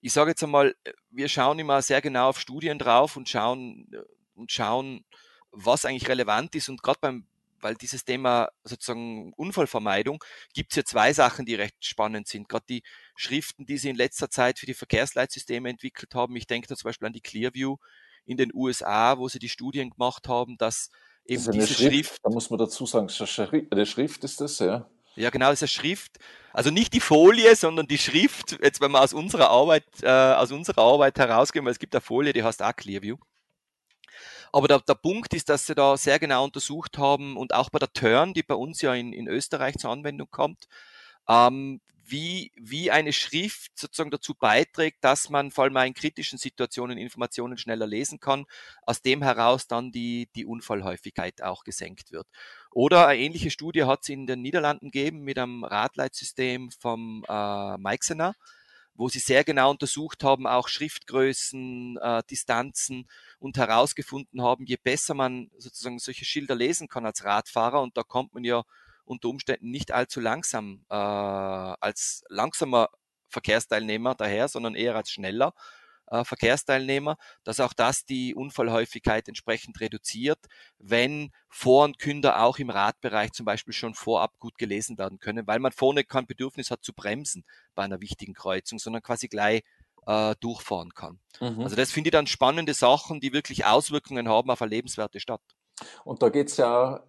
ich 0.00 0.12
sage 0.12 0.30
jetzt 0.30 0.44
einmal, 0.44 0.76
wir 1.10 1.28
schauen 1.28 1.58
immer 1.58 1.82
sehr 1.82 2.00
genau 2.00 2.28
auf 2.28 2.38
Studien 2.38 2.78
drauf 2.78 3.16
und 3.16 3.28
schauen 3.28 3.90
und 4.34 4.52
schauen, 4.52 5.04
was 5.50 5.84
eigentlich 5.84 6.08
relevant 6.08 6.54
ist. 6.54 6.68
Und 6.68 6.82
gerade 6.82 6.98
beim 7.00 7.26
weil 7.64 7.74
dieses 7.74 8.04
Thema 8.04 8.50
sozusagen 8.62 9.32
Unfallvermeidung 9.32 10.22
gibt 10.52 10.72
es 10.72 10.76
ja 10.76 10.84
zwei 10.84 11.14
Sachen, 11.14 11.46
die 11.46 11.54
recht 11.54 11.74
spannend 11.80 12.28
sind. 12.28 12.46
Gerade 12.48 12.66
die 12.68 12.82
Schriften, 13.14 13.66
die 13.66 13.78
sie 13.78 13.90
in 13.90 13.96
letzter 13.96 14.30
Zeit 14.30 14.58
für 14.58 14.66
die 14.66 14.74
Verkehrsleitsysteme 14.74 15.68
entwickelt 15.68 16.14
haben. 16.14 16.34
Ich 16.36 16.46
denke 16.46 16.68
da 16.68 16.76
zum 16.76 16.88
Beispiel 16.88 17.06
an 17.06 17.12
die 17.12 17.20
Clearview 17.20 17.76
in 18.26 18.36
den 18.36 18.50
USA, 18.54 19.18
wo 19.18 19.28
sie 19.28 19.38
die 19.38 19.48
Studien 19.48 19.90
gemacht 19.90 20.28
haben, 20.28 20.56
dass 20.58 20.90
eben 21.24 21.44
das 21.44 21.54
diese 21.54 21.66
Schrift, 21.66 21.92
Schrift, 21.92 22.20
Da 22.22 22.30
muss 22.30 22.50
man 22.50 22.58
dazu 22.58 22.86
sagen, 22.86 23.08
eine 23.70 23.86
Schrift 23.86 24.24
ist 24.24 24.40
das, 24.40 24.58
ja. 24.58 24.88
Ja, 25.16 25.30
genau, 25.30 25.50
das 25.50 25.62
ist 25.62 25.62
eine 25.62 25.68
Schrift. 25.68 26.18
Also 26.52 26.70
nicht 26.70 26.92
die 26.92 27.00
Folie, 27.00 27.54
sondern 27.54 27.86
die 27.86 27.98
Schrift. 27.98 28.58
Jetzt, 28.62 28.80
wenn 28.80 28.90
wir 28.90 29.00
aus 29.00 29.12
unserer 29.12 29.50
Arbeit, 29.50 29.84
äh, 30.02 30.08
aus 30.08 30.50
unserer 30.50 30.82
Arbeit 30.82 31.18
herausgehen, 31.18 31.64
weil 31.64 31.72
es 31.72 31.78
gibt 31.78 31.94
eine 31.94 32.00
Folie, 32.00 32.32
die 32.32 32.42
heißt 32.42 32.62
auch 32.62 32.74
Clearview. 32.74 33.16
Aber 34.52 34.68
der, 34.68 34.80
der 34.80 34.94
Punkt 34.94 35.34
ist, 35.34 35.48
dass 35.48 35.66
sie 35.66 35.74
da 35.74 35.96
sehr 35.96 36.18
genau 36.18 36.44
untersucht 36.44 36.98
haben 36.98 37.36
und 37.36 37.54
auch 37.54 37.70
bei 37.70 37.78
der 37.78 37.92
Turn, 37.92 38.34
die 38.34 38.42
bei 38.42 38.54
uns 38.54 38.80
ja 38.82 38.94
in, 38.94 39.12
in 39.12 39.26
Österreich 39.26 39.76
zur 39.78 39.90
Anwendung 39.90 40.28
kommt, 40.30 40.66
ähm, 41.28 41.80
wie, 42.06 42.52
wie 42.56 42.90
eine 42.90 43.12
Schrift 43.12 43.78
sozusagen 43.78 44.10
dazu 44.10 44.34
beiträgt, 44.34 45.02
dass 45.02 45.30
man 45.30 45.50
vor 45.50 45.64
allem 45.64 45.76
in 45.76 45.94
kritischen 45.94 46.38
Situationen 46.38 46.98
Informationen 46.98 47.56
schneller 47.56 47.86
lesen 47.86 48.20
kann, 48.20 48.46
aus 48.82 49.02
dem 49.02 49.22
heraus 49.22 49.66
dann 49.66 49.92
die, 49.92 50.28
die 50.34 50.44
Unfallhäufigkeit 50.44 51.42
auch 51.42 51.64
gesenkt 51.64 52.12
wird. 52.12 52.26
Oder 52.70 53.06
eine 53.06 53.20
ähnliche 53.20 53.50
Studie 53.50 53.84
hat 53.84 54.00
es 54.02 54.08
in 54.08 54.26
den 54.26 54.42
Niederlanden 54.42 54.90
gegeben 54.90 55.20
mit 55.20 55.38
einem 55.38 55.64
Radleitsystem 55.64 56.70
vom 56.72 57.24
äh, 57.28 57.78
Meixener, 57.78 58.34
wo 58.94 59.08
sie 59.08 59.18
sehr 59.18 59.42
genau 59.42 59.70
untersucht 59.70 60.22
haben, 60.22 60.46
auch 60.46 60.68
Schriftgrößen, 60.68 61.98
äh, 62.00 62.22
Distanzen 62.30 63.08
und 63.38 63.56
herausgefunden 63.56 64.42
haben, 64.42 64.66
je 64.66 64.76
besser 64.76 65.14
man 65.14 65.50
sozusagen 65.58 65.98
solche 65.98 66.24
Schilder 66.24 66.54
lesen 66.54 66.88
kann 66.88 67.06
als 67.06 67.24
Radfahrer, 67.24 67.80
und 67.82 67.96
da 67.96 68.02
kommt 68.02 68.34
man 68.34 68.44
ja 68.44 68.64
unter 69.04 69.28
Umständen 69.28 69.70
nicht 69.70 69.92
allzu 69.92 70.20
langsam 70.20 70.84
äh, 70.88 70.94
als 70.94 72.24
langsamer 72.28 72.88
Verkehrsteilnehmer 73.28 74.14
daher, 74.14 74.48
sondern 74.48 74.74
eher 74.74 74.94
als 74.94 75.10
schneller 75.10 75.54
äh, 76.06 76.24
Verkehrsteilnehmer, 76.24 77.16
dass 77.44 77.60
auch 77.60 77.72
das 77.72 78.04
die 78.04 78.34
Unfallhäufigkeit 78.34 79.28
entsprechend 79.28 79.80
reduziert, 79.80 80.38
wenn 80.78 81.30
Vor- 81.48 81.84
und 81.84 81.98
Künder 81.98 82.42
auch 82.42 82.58
im 82.58 82.70
Radbereich 82.70 83.32
zum 83.32 83.46
Beispiel 83.46 83.74
schon 83.74 83.94
vorab 83.94 84.38
gut 84.38 84.58
gelesen 84.58 84.98
werden 84.98 85.18
können, 85.18 85.46
weil 85.46 85.58
man 85.58 85.72
vorne 85.72 86.04
kein 86.04 86.26
Bedürfnis 86.26 86.70
hat 86.70 86.84
zu 86.84 86.92
bremsen 86.92 87.44
bei 87.74 87.84
einer 87.84 88.00
wichtigen 88.00 88.34
Kreuzung, 88.34 88.78
sondern 88.78 89.02
quasi 89.02 89.28
gleich 89.28 89.62
äh, 90.06 90.34
durchfahren 90.40 90.92
kann. 90.94 91.18
Mhm. 91.40 91.60
Also 91.62 91.76
das 91.76 91.90
finde 91.90 92.08
ich 92.08 92.12
dann 92.12 92.26
spannende 92.26 92.74
Sachen, 92.74 93.20
die 93.20 93.32
wirklich 93.32 93.64
Auswirkungen 93.64 94.28
haben 94.28 94.50
auf 94.50 94.62
eine 94.62 94.70
lebenswerte 94.70 95.20
Stadt. 95.20 95.42
Und 96.04 96.22
da 96.22 96.28
geht 96.28 96.50
es 96.50 96.56
ja, 96.58 97.02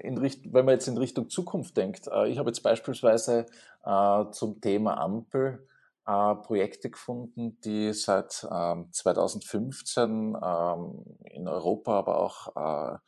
in 0.00 0.18
Richt 0.18 0.52
wenn 0.52 0.64
man 0.64 0.74
jetzt 0.74 0.88
in 0.88 0.98
Richtung 0.98 1.28
Zukunft 1.28 1.76
denkt, 1.76 2.08
äh, 2.08 2.28
ich 2.28 2.38
habe 2.38 2.50
jetzt 2.50 2.62
beispielsweise 2.62 3.46
äh, 3.84 4.24
zum 4.30 4.60
Thema 4.60 4.98
Ampel 4.98 5.66
äh, 6.06 6.34
Projekte 6.34 6.90
gefunden, 6.90 7.58
die 7.64 7.92
seit 7.92 8.46
ähm, 8.50 8.88
2015 8.92 10.36
ähm, 10.42 11.04
in 11.24 11.48
Europa, 11.48 11.98
aber 11.98 12.18
auch 12.18 13.00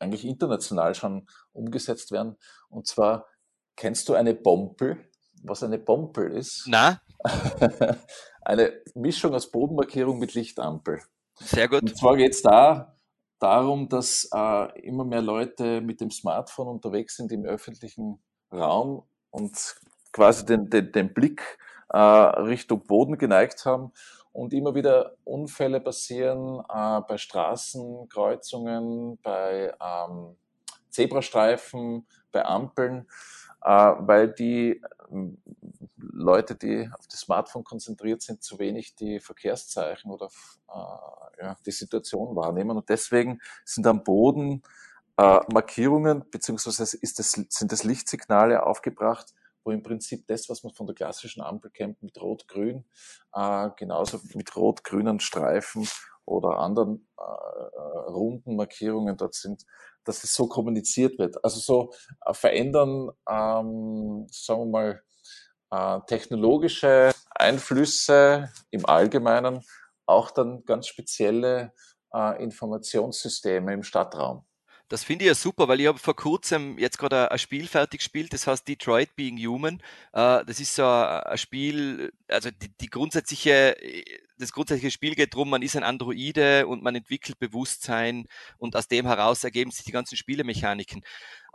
eigentlich 0.00 0.26
international 0.26 0.94
schon 0.94 1.28
umgesetzt 1.52 2.10
werden. 2.10 2.36
Und 2.68 2.86
zwar, 2.88 3.26
kennst 3.76 4.08
du 4.08 4.14
eine 4.14 4.34
Bompel? 4.34 4.98
Was 5.44 5.62
eine 5.62 5.78
Bompel 5.78 6.32
ist? 6.32 6.64
Na? 6.66 7.00
eine 8.42 8.72
Mischung 8.94 9.32
aus 9.34 9.50
Bodenmarkierung 9.50 10.18
mit 10.18 10.34
Lichtampel. 10.34 11.00
Sehr 11.36 11.68
gut. 11.68 11.82
Und 11.82 11.96
zwar 11.96 12.16
geht 12.16 12.32
es 12.32 12.42
da 12.42 12.95
darum, 13.38 13.88
dass 13.88 14.28
äh, 14.32 14.80
immer 14.80 15.04
mehr 15.04 15.22
Leute 15.22 15.80
mit 15.80 16.00
dem 16.00 16.10
Smartphone 16.10 16.66
unterwegs 16.68 17.16
sind 17.16 17.30
im 17.32 17.44
öffentlichen 17.44 18.18
Raum 18.52 19.02
und 19.30 19.76
quasi 20.12 20.46
den, 20.46 20.70
den, 20.70 20.92
den 20.92 21.12
Blick 21.12 21.58
äh, 21.90 21.98
Richtung 21.98 22.86
Boden 22.86 23.18
geneigt 23.18 23.66
haben 23.66 23.92
und 24.32 24.52
immer 24.52 24.74
wieder 24.74 25.14
Unfälle 25.24 25.80
passieren 25.80 26.60
äh, 26.68 27.00
bei 27.06 27.18
Straßenkreuzungen, 27.18 29.18
bei 29.22 29.72
ähm, 29.80 30.36
Zebrastreifen, 30.90 32.06
bei 32.32 32.44
Ampeln, 32.44 33.06
äh, 33.62 33.92
weil 33.98 34.32
die 34.32 34.82
Leute, 36.12 36.54
die 36.54 36.88
auf 36.98 37.06
das 37.08 37.20
Smartphone 37.20 37.64
konzentriert 37.64 38.22
sind, 38.22 38.42
zu 38.42 38.58
wenig 38.58 38.94
die 38.96 39.20
Verkehrszeichen 39.20 40.10
oder 40.10 40.30
äh, 40.68 41.42
ja, 41.42 41.56
die 41.64 41.70
Situation 41.70 42.36
wahrnehmen. 42.36 42.76
Und 42.76 42.88
deswegen 42.88 43.40
sind 43.64 43.86
am 43.86 44.04
Boden 44.04 44.62
äh, 45.16 45.40
Markierungen 45.52 46.24
beziehungsweise 46.30 46.96
ist 46.96 47.18
das, 47.18 47.32
sind 47.32 47.72
das 47.72 47.84
Lichtsignale 47.84 48.64
aufgebracht, 48.64 49.32
wo 49.64 49.70
im 49.70 49.82
Prinzip 49.82 50.26
das, 50.26 50.48
was 50.48 50.62
man 50.62 50.72
von 50.72 50.86
der 50.86 50.94
klassischen 50.94 51.42
Ampel 51.42 51.70
kennt, 51.70 52.02
mit 52.02 52.20
Rot-Grün, 52.20 52.84
äh, 53.34 53.70
genauso 53.76 54.20
mit 54.34 54.54
rot-grünen 54.56 55.20
Streifen 55.20 55.88
oder 56.24 56.58
anderen 56.58 57.08
äh, 57.18 57.22
äh, 57.22 58.10
runden 58.10 58.56
Markierungen 58.56 59.16
dort 59.16 59.34
sind, 59.34 59.64
dass 60.04 60.22
es 60.22 60.34
so 60.34 60.48
kommuniziert 60.48 61.18
wird. 61.18 61.42
Also 61.44 61.60
so 61.60 61.92
äh, 62.24 62.34
verändern, 62.34 63.10
ähm, 63.28 64.26
sagen 64.30 64.60
wir 64.60 64.66
mal, 64.66 65.02
technologische 66.06 67.12
Einflüsse 67.30 68.50
im 68.70 68.86
Allgemeinen 68.86 69.64
auch 70.06 70.30
dann 70.30 70.64
ganz 70.64 70.86
spezielle 70.86 71.72
äh, 72.14 72.42
Informationssysteme 72.42 73.72
im 73.74 73.82
Stadtraum. 73.82 74.44
Das 74.88 75.02
finde 75.02 75.24
ich 75.24 75.28
ja 75.28 75.34
super, 75.34 75.66
weil 75.66 75.80
ich 75.80 75.88
habe 75.88 75.98
vor 75.98 76.14
kurzem 76.14 76.78
jetzt 76.78 76.98
gerade 76.98 77.32
ein 77.32 77.38
Spiel 77.40 77.66
fertig 77.66 77.98
gespielt, 77.98 78.32
das 78.32 78.46
heißt 78.46 78.68
Detroit 78.68 79.16
Being 79.16 79.36
Human. 79.38 79.82
Äh, 80.12 80.44
das 80.44 80.60
ist 80.60 80.76
so 80.76 80.86
ein 80.86 81.36
Spiel, 81.38 82.12
also 82.28 82.50
die, 82.52 82.68
die 82.80 82.86
grundsätzliche, 82.86 83.76
das 84.38 84.52
grundsätzliche 84.52 84.92
Spiel 84.92 85.16
geht 85.16 85.34
darum, 85.34 85.50
man 85.50 85.62
ist 85.62 85.76
ein 85.76 85.82
Androide 85.82 86.68
und 86.68 86.84
man 86.84 86.94
entwickelt 86.94 87.40
Bewusstsein 87.40 88.28
und 88.58 88.76
aus 88.76 88.86
dem 88.86 89.06
heraus 89.06 89.42
ergeben 89.42 89.72
sich 89.72 89.84
die 89.84 89.92
ganzen 89.92 90.16
Spielemechaniken. 90.16 91.02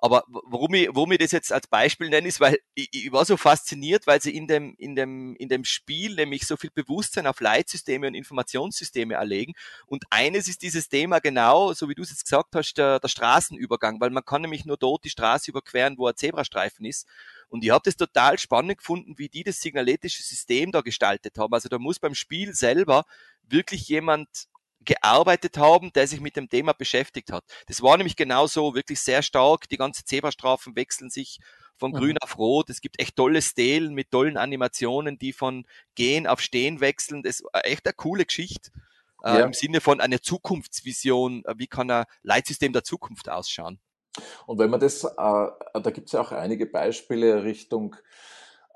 Aber 0.04 0.24
warum 0.28 0.74
ich, 0.74 0.90
warum 0.92 1.12
ich 1.12 1.20
das 1.20 1.32
jetzt 1.32 1.54
als 1.54 1.68
Beispiel 1.68 2.10
nenne, 2.10 2.28
ist, 2.28 2.40
weil 2.40 2.58
ich, 2.74 2.90
ich 2.92 3.12
war 3.12 3.24
so 3.24 3.38
fasziniert, 3.38 4.08
weil 4.08 4.20
sie 4.20 4.36
in 4.36 4.48
dem, 4.48 4.74
in 4.80 4.96
dem, 4.96 5.36
in 5.36 5.48
dem 5.48 5.64
Spiel 5.64 6.16
nämlich 6.16 6.48
so 6.48 6.58
viel 6.58 6.72
Bewusstsein 6.72 7.28
auf 7.28 7.40
Leitsysteme 7.40 8.08
und 8.08 8.16
Informationssysteme 8.16 9.14
erlegen. 9.14 9.54
Und 9.86 10.06
eines 10.10 10.48
ist 10.48 10.64
dieses 10.64 10.90
Thema 10.90 11.20
genau, 11.20 11.74
so 11.74 11.88
wie 11.88 11.94
du 11.94 12.02
es 12.02 12.10
jetzt 12.10 12.24
gesagt 12.24 12.56
hast, 12.56 12.74
der, 12.74 13.00
der 13.00 13.08
Straßenübergang, 13.10 14.02
weil 14.02 14.10
man 14.10 14.26
kann 14.26 14.42
nämlich 14.42 14.66
nur 14.66 14.78
dort 14.78 15.04
die 15.04 15.12
Straße 15.12 15.52
überqueren, 15.52 16.00
wo 16.00 16.08
ein 16.08 16.16
Zebrastreifen 16.16 16.84
ist. 16.84 17.08
Und 17.50 17.64
ich 17.64 17.70
habe 17.70 17.84
das 17.86 17.96
total 17.96 18.40
spannend 18.40 18.80
gefunden, 18.80 19.20
wie 19.20 19.30
die 19.30 19.44
das 19.44 19.62
signaletische 19.62 20.24
System 20.24 20.72
da 20.72 20.82
gestaltet 20.82 21.38
haben. 21.38 21.54
Also 21.54 21.70
da 21.70 21.78
muss 21.78 22.00
beim 22.00 22.16
Spiel 22.16 22.56
selber 22.56 23.06
wirklich 23.44 23.88
jemand 23.88 24.48
gearbeitet 24.86 25.58
haben, 25.58 25.94
der 25.94 26.08
sich 26.08 26.22
mit 26.22 26.36
dem 26.36 26.50
Thema 26.50 26.74
beschäftigt 26.74 27.32
hat. 27.32 27.44
Das 27.68 27.82
war 27.82 27.98
nämlich 27.98 28.16
genauso 28.16 28.74
wirklich 28.76 29.00
sehr 29.00 29.22
stark. 29.22 29.70
Die 29.70 29.78
ganzen 29.78 30.06
Zebrastrafen 30.06 30.76
wechseln 30.76 31.10
sich 31.10 31.40
von 31.78 31.94
grün 31.94 32.12
mhm. 32.12 32.18
auf 32.22 32.38
rot. 32.38 32.70
Es 32.70 32.82
gibt 32.82 33.00
echt 33.00 33.16
tolle 33.16 33.42
Stelen 33.42 33.94
mit 33.94 34.12
tollen 34.12 34.38
Animationen, 34.38 35.18
die 35.18 35.34
von 35.34 35.66
gehen 35.96 36.28
auf 36.28 36.42
stehen 36.42 36.80
wechseln. 36.80 37.24
Das 37.24 37.40
ist 37.40 37.46
echt 37.64 37.86
eine 37.86 37.94
coole 37.94 38.26
Geschichte. 38.26 38.72
Äh, 39.24 39.40
ja. 39.40 39.46
Im 39.46 39.54
Sinne 39.54 39.82
von 39.82 40.02
einer 40.02 40.22
Zukunftsvision. 40.22 41.44
Wie 41.56 41.68
kann 41.68 41.92
ein 41.92 42.06
Leitsystem 42.24 42.74
der 42.74 42.84
Zukunft 42.84 43.30
ausschauen? 43.30 43.80
Und 44.46 44.60
wenn 44.60 44.70
man 44.70 44.80
das, 44.80 45.04
äh, 45.04 45.10
da 45.18 45.92
gibt 45.92 46.08
es 46.08 46.14
ja 46.14 46.22
auch 46.22 46.32
einige 46.32 46.66
Beispiele 46.66 47.44
Richtung 47.44 47.96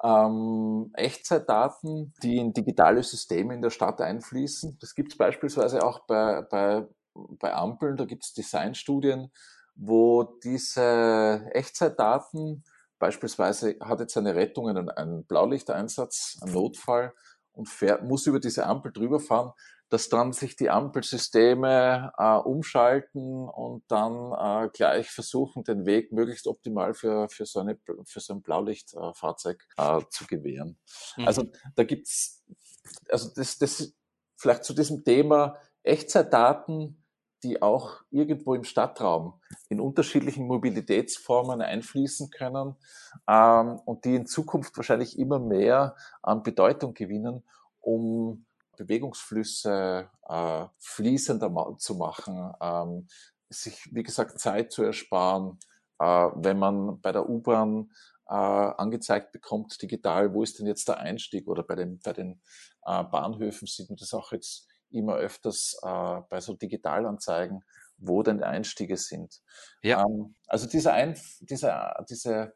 ähm, 0.05 0.91
Echtzeitdaten, 0.93 2.13
die 2.21 2.37
in 2.37 2.53
digitale 2.53 3.01
Systeme 3.01 3.55
in 3.55 3.61
der 3.61 3.71
Stadt 3.71 4.01
einfließen. 4.01 4.77
Das 4.79 4.93
gibt 4.93 5.13
es 5.13 5.17
beispielsweise 5.17 5.83
auch 5.83 6.05
bei, 6.05 6.43
bei, 6.43 6.85
bei 7.13 7.53
Ampeln, 7.53 7.97
da 7.97 8.05
gibt 8.05 8.23
es 8.23 8.33
Designstudien, 8.33 9.31
wo 9.75 10.23
diese 10.43 11.49
Echtzeitdaten, 11.53 12.63
beispielsweise 12.99 13.77
hat 13.81 13.99
jetzt 13.99 14.17
eine 14.17 14.35
Rettung 14.35 14.69
einen, 14.69 14.89
einen 14.89 15.25
Blaulichteinsatz, 15.25 16.37
einen 16.41 16.53
Notfall 16.53 17.13
und 17.53 17.67
fährt, 17.67 18.03
muss 18.03 18.27
über 18.27 18.39
diese 18.39 18.65
Ampel 18.67 18.91
drüber 18.91 19.19
fahren, 19.19 19.53
dass 19.89 20.09
dann 20.09 20.33
sich 20.33 20.55
die 20.55 20.69
Ampelsysteme 20.69 22.11
äh, 22.17 22.37
umschalten 22.37 23.47
und 23.47 23.83
dann 23.87 24.33
äh, 24.65 24.69
gleich 24.73 25.11
versuchen, 25.11 25.63
den 25.63 25.85
Weg 25.85 26.11
möglichst 26.11 26.47
optimal 26.47 26.93
für, 26.93 27.29
für, 27.29 27.45
so, 27.45 27.59
eine, 27.59 27.77
für 28.05 28.19
so 28.19 28.33
ein 28.33 28.41
Blaulichtfahrzeug 28.41 29.63
äh, 29.77 30.01
zu 30.09 30.25
gewähren. 30.25 30.77
Mhm. 31.17 31.27
Also 31.27 31.43
da 31.75 31.83
gibt's, 31.83 32.43
also 33.09 33.29
das, 33.35 33.57
das 33.59 33.93
vielleicht 34.37 34.63
zu 34.63 34.73
diesem 34.73 35.03
Thema 35.03 35.57
Echtzeitdaten, 35.83 37.03
die 37.43 37.61
auch 37.61 38.01
irgendwo 38.09 38.55
im 38.55 38.63
Stadtraum 38.63 39.39
in 39.69 39.79
unterschiedlichen 39.79 40.47
Mobilitätsformen 40.47 41.61
einfließen 41.61 42.31
können 42.31 42.75
ähm, 43.27 43.79
und 43.85 44.03
die 44.05 44.15
in 44.15 44.25
Zukunft 44.25 44.75
wahrscheinlich 44.77 45.19
immer 45.19 45.37
mehr 45.37 45.95
an 46.23 46.41
Bedeutung 46.41 46.95
gewinnen, 46.95 47.43
um 47.81 48.45
Bewegungsflüsse 48.75 50.09
äh, 50.27 50.65
fließender 50.79 51.75
zu 51.77 51.95
machen, 51.95 52.53
ähm, 52.61 53.07
sich, 53.49 53.89
wie 53.91 54.03
gesagt, 54.03 54.39
Zeit 54.39 54.71
zu 54.71 54.83
ersparen, 54.83 55.59
äh, 55.99 56.05
wenn 56.05 56.59
man 56.59 56.99
bei 57.01 57.11
der 57.11 57.29
U-Bahn 57.29 57.91
äh, 58.27 58.33
angezeigt 58.33 59.31
bekommt, 59.31 59.81
digital, 59.81 60.33
wo 60.33 60.43
ist 60.43 60.59
denn 60.59 60.67
jetzt 60.67 60.87
der 60.87 60.97
Einstieg? 60.97 61.47
Oder 61.47 61.63
bei 61.63 61.75
den, 61.75 61.99
bei 61.99 62.13
den 62.13 62.41
äh, 62.85 63.03
Bahnhöfen 63.03 63.67
sieht 63.67 63.89
man 63.89 63.97
das 63.97 64.13
auch 64.13 64.31
jetzt 64.31 64.67
immer 64.89 65.15
öfters 65.15 65.77
äh, 65.83 66.21
bei 66.29 66.41
so 66.41 66.53
Digitalanzeigen, 66.53 67.63
wo 67.97 68.23
denn 68.23 68.43
Einstiege 68.43 68.97
sind. 68.97 69.41
Ja. 69.81 70.03
Ähm, 70.03 70.35
also 70.47 70.67
dieser, 70.67 70.93
Ein 70.93 71.19
dieser, 71.41 72.03
diese, 72.09 72.53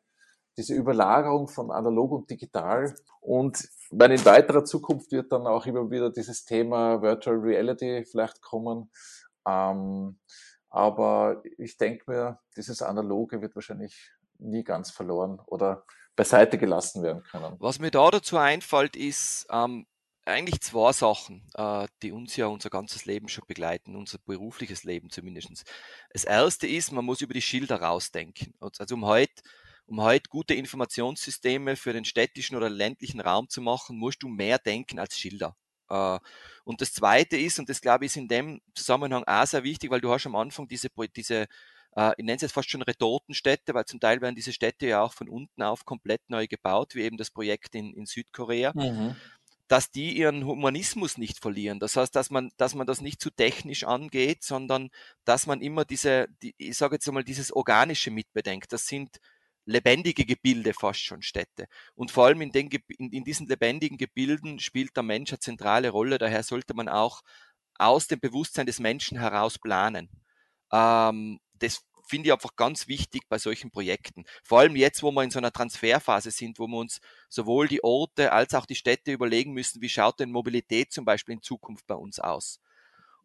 diese 0.59 0.73
Überlagerung 0.73 1.47
von 1.47 1.71
analog 1.71 2.11
und 2.11 2.29
digital 2.29 2.93
und 3.21 3.65
meine, 3.91 4.15
in 4.15 4.25
weiterer 4.25 4.65
Zukunft 4.65 5.11
wird 5.13 5.31
dann 5.31 5.47
auch 5.47 5.65
immer 5.65 5.89
wieder 5.89 6.09
dieses 6.09 6.43
Thema 6.43 7.01
Virtual 7.01 7.37
Reality 7.37 8.05
vielleicht 8.05 8.41
kommen. 8.41 8.91
Ähm, 9.47 10.19
aber 10.69 11.41
ich 11.57 11.77
denke 11.77 12.11
mir, 12.11 12.39
dieses 12.57 12.81
Analoge 12.81 13.41
wird 13.41 13.55
wahrscheinlich 13.55 14.11
nie 14.37 14.63
ganz 14.63 14.91
verloren 14.91 15.39
oder 15.47 15.85
beiseite 16.15 16.57
gelassen 16.57 17.03
werden 17.03 17.23
können. 17.23 17.55
Was 17.59 17.79
mir 17.79 17.89
da 17.89 18.11
dazu 18.11 18.37
einfällt, 18.37 18.97
ist 18.97 19.47
ähm, 19.49 19.87
eigentlich 20.25 20.59
zwei 20.61 20.91
Sachen, 20.91 21.47
äh, 21.55 21.87
die 22.03 22.11
uns 22.11 22.35
ja 22.35 22.47
unser 22.47 22.69
ganzes 22.69 23.05
Leben 23.05 23.29
schon 23.29 23.45
begleiten, 23.47 23.95
unser 23.95 24.19
berufliches 24.19 24.83
Leben 24.83 25.09
zumindest. 25.09 25.63
Das 26.11 26.25
erste 26.25 26.67
ist, 26.67 26.91
man 26.91 27.05
muss 27.05 27.21
über 27.21 27.33
die 27.33 27.41
Schilder 27.41 27.81
rausdenken. 27.81 28.53
Also 28.59 28.95
um 28.95 29.05
heute 29.05 29.41
um 29.89 30.01
heute 30.01 30.29
gute 30.29 30.53
Informationssysteme 30.53 31.75
für 31.75 31.93
den 31.93 32.05
städtischen 32.05 32.55
oder 32.55 32.69
ländlichen 32.69 33.19
Raum 33.19 33.49
zu 33.49 33.61
machen, 33.61 33.97
musst 33.97 34.21
du 34.21 34.27
mehr 34.27 34.59
denken 34.59 34.99
als 34.99 35.17
Schilder. 35.17 35.55
Äh, 35.89 36.19
und 36.63 36.81
das 36.81 36.93
Zweite 36.93 37.37
ist, 37.37 37.59
und 37.59 37.69
das 37.69 37.81
glaube 37.81 38.05
ich 38.05 38.11
ist 38.11 38.17
in 38.17 38.27
dem 38.27 38.61
Zusammenhang 38.75 39.23
auch 39.25 39.45
sehr 39.45 39.63
wichtig, 39.63 39.89
weil 39.89 40.01
du 40.01 40.11
hast 40.11 40.27
am 40.27 40.35
Anfang 40.35 40.67
diese, 40.67 40.89
diese 41.15 41.47
äh, 41.95 42.11
ich 42.17 42.23
nenne 42.23 42.35
es 42.35 42.43
jetzt 42.43 42.51
fast 42.51 42.69
schon 42.69 42.83
Retortenstädte, 42.83 43.73
weil 43.73 43.85
zum 43.85 43.99
Teil 43.99 44.21
werden 44.21 44.35
diese 44.35 44.53
Städte 44.53 44.85
ja 44.85 45.01
auch 45.01 45.13
von 45.13 45.27
unten 45.27 45.63
auf 45.63 45.85
komplett 45.85 46.21
neu 46.29 46.45
gebaut, 46.45 46.93
wie 46.93 47.01
eben 47.01 47.17
das 47.17 47.31
Projekt 47.31 47.73
in, 47.73 47.93
in 47.93 48.05
Südkorea. 48.05 48.71
Mhm 48.75 49.15
dass 49.69 49.91
die 49.91 50.17
ihren 50.17 50.45
Humanismus 50.47 51.19
nicht 51.19 51.39
verlieren. 51.39 51.79
Das 51.79 51.95
heißt, 51.95 52.15
dass 52.15 52.31
man, 52.31 52.49
dass 52.57 52.73
man 52.73 52.87
das 52.87 53.01
nicht 53.01 53.21
zu 53.21 53.29
technisch 53.29 53.83
angeht, 53.83 54.43
sondern 54.43 54.89
dass 55.25 55.45
man 55.45 55.61
immer 55.61 55.85
diese, 55.85 56.25
die, 56.41 56.55
ich 56.57 56.75
sage 56.75 56.95
jetzt 56.95 57.07
einmal, 57.07 57.23
dieses 57.23 57.53
Organische 57.53 58.09
mitbedenkt. 58.09 58.73
Das 58.73 58.87
sind 58.87 59.19
lebendige 59.69 60.25
Gebilde 60.25 60.73
fast 60.73 61.01
schon 61.01 61.21
Städte. 61.21 61.67
Und 61.95 62.11
vor 62.11 62.25
allem 62.25 62.41
in, 62.41 62.51
den, 62.51 62.69
in, 62.97 63.11
in 63.11 63.23
diesen 63.23 63.47
lebendigen 63.47 63.97
Gebilden 63.97 64.59
spielt 64.59 64.95
der 64.95 65.03
Mensch 65.03 65.31
eine 65.31 65.39
zentrale 65.39 65.89
Rolle. 65.89 66.17
Daher 66.17 66.43
sollte 66.43 66.73
man 66.73 66.89
auch 66.89 67.21
aus 67.77 68.07
dem 68.07 68.19
Bewusstsein 68.19 68.65
des 68.65 68.79
Menschen 68.79 69.19
heraus 69.19 69.57
planen. 69.59 70.09
Ähm, 70.71 71.39
das 71.53 71.85
finde 72.07 72.27
ich 72.27 72.33
einfach 72.33 72.55
ganz 72.55 72.87
wichtig 72.87 73.21
bei 73.29 73.37
solchen 73.37 73.69
Projekten. 73.69 74.25
Vor 74.43 74.59
allem 74.59 74.75
jetzt, 74.75 75.03
wo 75.03 75.11
wir 75.11 75.23
in 75.23 75.29
so 75.29 75.37
einer 75.37 75.51
Transferphase 75.51 76.31
sind, 76.31 76.57
wo 76.57 76.67
wir 76.67 76.77
uns 76.77 76.99
sowohl 77.29 77.67
die 77.67 77.83
Orte 77.83 78.31
als 78.31 78.55
auch 78.55 78.65
die 78.65 78.75
Städte 78.75 79.11
überlegen 79.11 79.53
müssen, 79.53 79.81
wie 79.81 79.89
schaut 79.89 80.19
denn 80.19 80.31
Mobilität 80.31 80.91
zum 80.91 81.05
Beispiel 81.05 81.35
in 81.35 81.43
Zukunft 81.43 81.85
bei 81.85 81.95
uns 81.95 82.19
aus. 82.19 82.59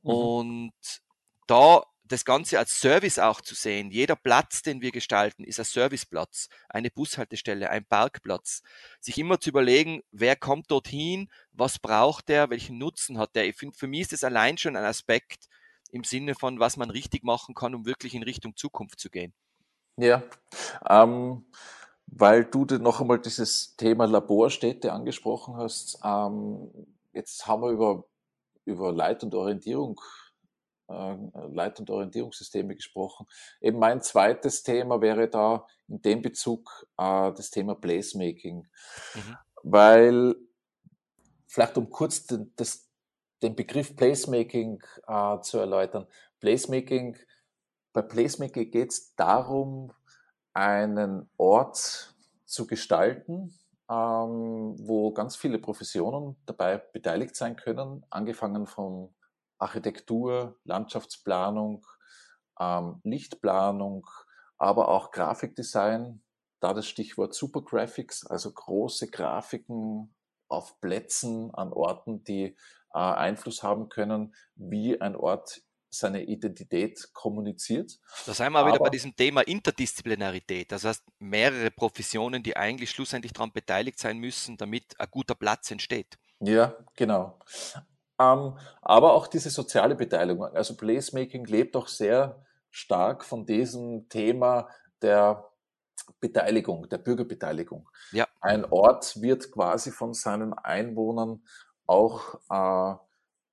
Mhm. 0.03 0.11
Und 0.11 1.03
da 1.47 1.83
das 2.07 2.25
Ganze 2.25 2.59
als 2.59 2.79
Service 2.79 3.19
auch 3.19 3.41
zu 3.41 3.55
sehen. 3.55 3.91
Jeder 3.91 4.17
Platz, 4.17 4.63
den 4.63 4.83
wir 4.83 4.93
gestalten, 4.93 5.43
ist 5.43 5.59
ein 5.59 5.65
Serviceplatz, 5.65 6.49
eine 6.69 6.91
Bushaltestelle, 6.91 7.71
ein 7.71 7.87
Parkplatz. 7.87 8.63
Sich 9.01 9.19
immer 9.19 9.41
zu 9.41 9.51
überlegen, 9.51 10.03
wer 10.13 10.37
kommt 10.37 10.71
dorthin, 10.71 11.31
was 11.53 11.79
braucht 11.79 12.29
er, 12.29 12.51
welchen 12.51 12.79
Nutzen 12.79 13.19
hat 13.19 13.31
er. 13.35 13.47
Ich 13.47 13.57
finde, 13.57 13.77
für 13.77 13.87
mich 13.87 14.03
ist 14.03 14.13
das 14.13 14.25
allein 14.25 14.59
schon 14.59 14.77
ein 14.77 14.85
Aspekt 14.85 15.49
im 15.91 16.05
Sinne 16.05 16.35
von, 16.35 16.61
was 16.61 16.77
man 16.77 16.91
richtig 16.91 17.25
machen 17.25 17.55
kann, 17.55 17.75
um 17.75 17.87
wirklich 17.87 18.15
in 18.15 18.23
Richtung 18.23 18.55
Zukunft 18.55 19.01
zu 19.01 19.09
gehen. 19.09 19.33
Ja, 19.97 20.23
ähm, 20.89 21.47
weil 22.07 22.45
du 22.45 22.65
noch 22.79 23.01
einmal 23.01 23.21
dieses 23.21 23.77
Thema 23.77 24.07
Laborstädte 24.07 24.93
angesprochen 24.93 25.57
hast. 25.57 26.01
Ähm, 26.05 26.71
jetzt 27.13 27.47
haben 27.47 27.63
wir 27.63 27.71
über, 27.71 28.05
über 28.65 28.93
Leit- 28.93 29.23
und 29.23 29.35
Orientierung 29.35 30.01
Leit- 30.87 31.81
und 31.81 31.91
Orientierungssysteme 31.91 32.75
gesprochen. 32.75 33.27
Eben 33.61 33.79
mein 33.79 34.03
zweites 34.03 34.63
Thema 34.63 35.01
wäre 35.01 35.29
da 35.29 35.67
in 35.89 36.03
dem 36.03 36.23
Bezug 36.23 36.87
äh, 36.99 37.33
das 37.33 37.51
Thema 37.51 37.75
Placemaking, 37.75 38.67
mhm. 39.15 39.37
weil 39.63 40.35
vielleicht 41.47 41.79
um 41.79 41.89
kurz 41.89 42.27
den, 42.27 42.53
das, 42.57 42.89
den 43.43 43.57
Begriff 43.57 43.97
Placemaking 43.97 44.83
äh, 45.07 45.41
zu 45.41 45.59
erläutern. 45.59 46.07
Placemaking, 46.41 47.17
bei 47.93 48.03
Placemaking 48.03 48.71
geht 48.71 48.91
es 48.91 49.15
darum, 49.15 49.93
einen 50.53 51.31
Ort 51.37 52.15
zu 52.45 52.67
gestalten, 52.67 53.59
ähm, 53.91 54.77
wo 54.79 55.13
ganz 55.13 55.37
viele 55.37 55.59
Professionen 55.59 56.37
dabei 56.47 56.79
beteiligt 56.79 57.37
sein 57.37 57.57
können, 57.57 58.05
angefangen 58.11 58.67
vom 58.67 59.15
Architektur, 59.59 60.59
Landschaftsplanung, 60.65 61.87
ähm, 62.61 63.01
Lichtplanung, 63.05 64.07
aber 64.59 64.89
auch 64.89 65.11
Grafikdesign, 65.11 66.23
da 66.61 66.73
das 66.73 66.87
Stichwort 66.87 67.35
Supergraphics, 67.35 68.27
also 68.27 68.53
große 68.53 69.11
Grafiken 69.11 70.15
auf 70.49 70.81
Plätzen 70.81 71.53
an 71.55 71.73
Orten, 71.73 72.25
die 72.25 72.57
äh, 72.95 72.99
Einfluss 72.99 73.63
haben 73.63 73.89
können, 73.89 74.35
wie 74.55 75.01
ein 75.01 75.17
Ort 75.17 75.63
seine 75.91 76.25
Identität 76.25 77.11
kommuniziert. 77.13 77.99
Da 78.27 78.35
sind 78.35 78.53
wir 78.53 78.59
aber 78.59 78.69
wieder 78.69 78.79
bei 78.81 78.91
diesem 78.91 79.15
Thema 79.15 79.43
Interdisziplinarität. 79.43 80.73
Das 80.73 80.85
heißt, 80.85 81.05
mehrere 81.19 81.71
Professionen, 81.71 82.43
die 82.43 82.57
eigentlich 82.57 82.91
schlussendlich 82.91 83.33
daran 83.33 83.53
beteiligt 83.53 83.99
sein 83.99 84.19
müssen, 84.19 84.57
damit 84.57 84.99
ein 84.99 85.09
guter 85.11 85.35
Platz 85.35 85.71
entsteht. 85.71 86.19
Ja, 86.41 86.75
genau. 86.97 87.39
Ähm, 88.19 88.57
aber 88.83 89.15
auch 89.15 89.27
diese 89.27 89.51
soziale 89.51 89.95
Beteiligung. 89.95 90.45
Also 90.55 90.77
Placemaking 90.77 91.47
lebt 91.47 91.77
auch 91.77 91.89
sehr 91.89 92.45
stark 92.71 93.25
von 93.25 93.47
diesem 93.47 94.09
Thema 94.09 94.69
der 95.03 95.51
Beteiligung, 96.21 96.89
der 96.89 96.99
Bürgerbeteiligung. 96.99 97.89
Ja. 98.13 98.27
Ein 98.41 98.65
Ort 98.65 99.21
wird 99.21 99.51
quasi 99.51 99.91
von 99.91 100.13
seinen 100.15 100.53
Einwohnern 100.53 101.43
auch 101.87 102.35
äh, 102.51 102.97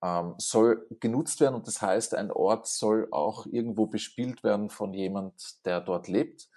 ähm, 0.04 0.36
soll 0.38 0.88
genutzt 1.00 1.40
werden 1.42 1.56
und 1.56 1.68
das 1.68 1.82
heißt, 1.82 2.16
ein 2.16 2.32
Ort 2.32 2.68
soll 2.68 3.08
auch 3.12 3.46
irgendwo 3.46 3.86
bespielt 3.86 4.44
werden 4.44 4.70
von 4.70 4.94
jemand, 4.94 5.66
der 5.66 5.80
dort 5.80 6.08
lebt. 6.08 6.50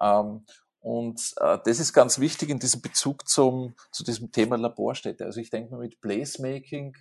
Ähm, 0.00 0.44
und 0.80 1.34
äh, 1.38 1.58
das 1.64 1.80
ist 1.80 1.92
ganz 1.92 2.18
wichtig 2.18 2.50
in 2.50 2.58
diesem 2.58 2.80
Bezug 2.80 3.28
zum, 3.28 3.74
zu 3.92 4.04
diesem 4.04 4.32
Thema 4.32 4.56
Laborstätte. 4.56 5.24
Also 5.24 5.40
ich 5.40 5.50
denke 5.50 5.72
mal 5.72 5.80
mit 5.80 6.00
Placemaking 6.00 6.96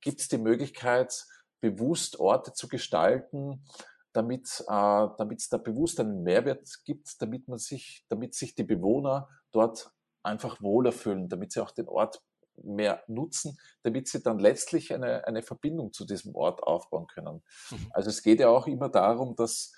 gibt 0.00 0.20
es 0.20 0.28
die 0.28 0.38
Möglichkeit, 0.38 1.24
bewusst 1.60 2.18
Orte 2.18 2.52
zu 2.52 2.68
gestalten, 2.68 3.64
damit 4.12 4.64
äh, 4.68 5.08
damit 5.18 5.40
es 5.40 5.48
da 5.48 5.58
bewusst 5.58 6.00
einen 6.00 6.22
Mehrwert 6.22 6.68
gibt, 6.84 7.20
damit 7.20 7.48
man 7.48 7.58
sich, 7.58 8.04
damit 8.08 8.34
sich 8.34 8.54
die 8.54 8.64
Bewohner 8.64 9.28
dort 9.52 9.90
einfach 10.22 10.60
wohler 10.60 10.92
fühlen, 10.92 11.28
damit 11.28 11.52
sie 11.52 11.62
auch 11.62 11.70
den 11.70 11.88
Ort 11.88 12.22
mehr 12.62 13.02
nutzen, 13.06 13.58
damit 13.82 14.08
sie 14.08 14.22
dann 14.22 14.38
letztlich 14.38 14.92
eine, 14.92 15.26
eine 15.26 15.42
Verbindung 15.42 15.92
zu 15.92 16.04
diesem 16.04 16.34
Ort 16.34 16.62
aufbauen 16.62 17.06
können. 17.06 17.42
Mhm. 17.70 17.90
Also 17.90 18.10
es 18.10 18.22
geht 18.22 18.40
ja 18.40 18.48
auch 18.48 18.66
immer 18.66 18.88
darum, 18.88 19.36
dass 19.36 19.72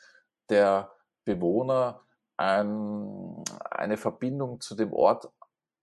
der 0.48 0.92
Bewohner 1.24 2.02
ein, 2.36 3.42
eine 3.70 3.96
Verbindung 3.96 4.60
zu 4.60 4.74
dem 4.76 4.92
Ort 4.92 5.28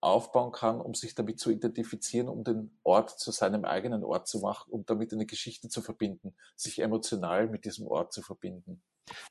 aufbauen 0.06 0.52
kann, 0.52 0.80
um 0.80 0.94
sich 0.94 1.16
damit 1.16 1.40
zu 1.40 1.52
identifizieren, 1.52 2.30
um 2.30 2.44
den 2.44 2.78
Ort 2.84 3.20
zu 3.20 3.32
seinem 3.32 3.66
eigenen 3.66 4.04
Ort 4.04 4.28
zu 4.28 4.40
machen, 4.40 4.72
um 4.72 4.86
damit 4.86 5.12
eine 5.12 5.26
Geschichte 5.26 5.68
zu 5.68 5.82
verbinden, 5.82 6.36
sich 6.56 6.80
emotional 6.80 7.48
mit 7.48 7.66
diesem 7.66 7.88
Ort 7.88 8.14
zu 8.14 8.22
verbinden. 8.22 8.82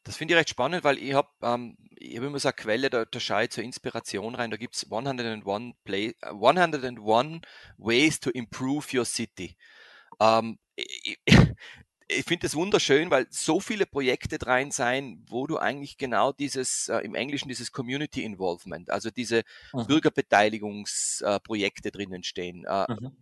Das 0.05 0.17
finde 0.17 0.35
ich 0.35 0.39
recht 0.39 0.51
spannend, 0.51 0.85
weil 0.85 0.99
ich 0.99 1.15
habe 1.15 1.29
ähm, 1.43 1.77
hab 1.81 2.23
immer 2.23 2.39
so 2.39 2.49
eine 2.49 2.55
Quelle, 2.55 2.91
da, 2.91 3.05
da 3.05 3.21
schaue 3.21 3.45
ich 3.45 3.51
zur 3.51 3.65
Inspiration 3.65 4.35
rein, 4.35 4.51
da 4.51 4.57
gibt 4.57 4.77
es 4.77 4.85
101, 4.85 5.75
Play, 5.85 6.15
101 6.21 7.41
Ways 7.79 8.21
to 8.21 8.31
Improve 8.31 8.87
Your 8.93 9.05
City. 9.05 9.57
Ähm, 10.21 10.59
ich, 10.77 11.19
ich 12.09 12.25
finde 12.25 12.47
es 12.47 12.55
wunderschön, 12.55 13.11
weil 13.11 13.27
so 13.31 13.61
viele 13.61 13.87
Projekte 13.87 14.37
rein 14.47 14.71
sein, 14.71 15.25
wo 15.29 15.47
du 15.47 15.57
eigentlich 15.59 15.97
genau 15.97 16.33
dieses, 16.33 16.89
äh, 16.89 16.99
im 16.99 17.15
Englischen 17.15 17.49
dieses 17.49 17.73
Community 17.73 18.23
Involvement, 18.25 18.91
also 18.91 19.11
diese 19.11 19.43
mhm. 19.73 19.87
Bürgerbeteiligungsprojekte 19.87 21.89
äh, 21.89 21.93
drinnen 21.93 22.23
stehen. 22.23 22.67
Äh, 22.67 22.93
mhm 22.93 23.17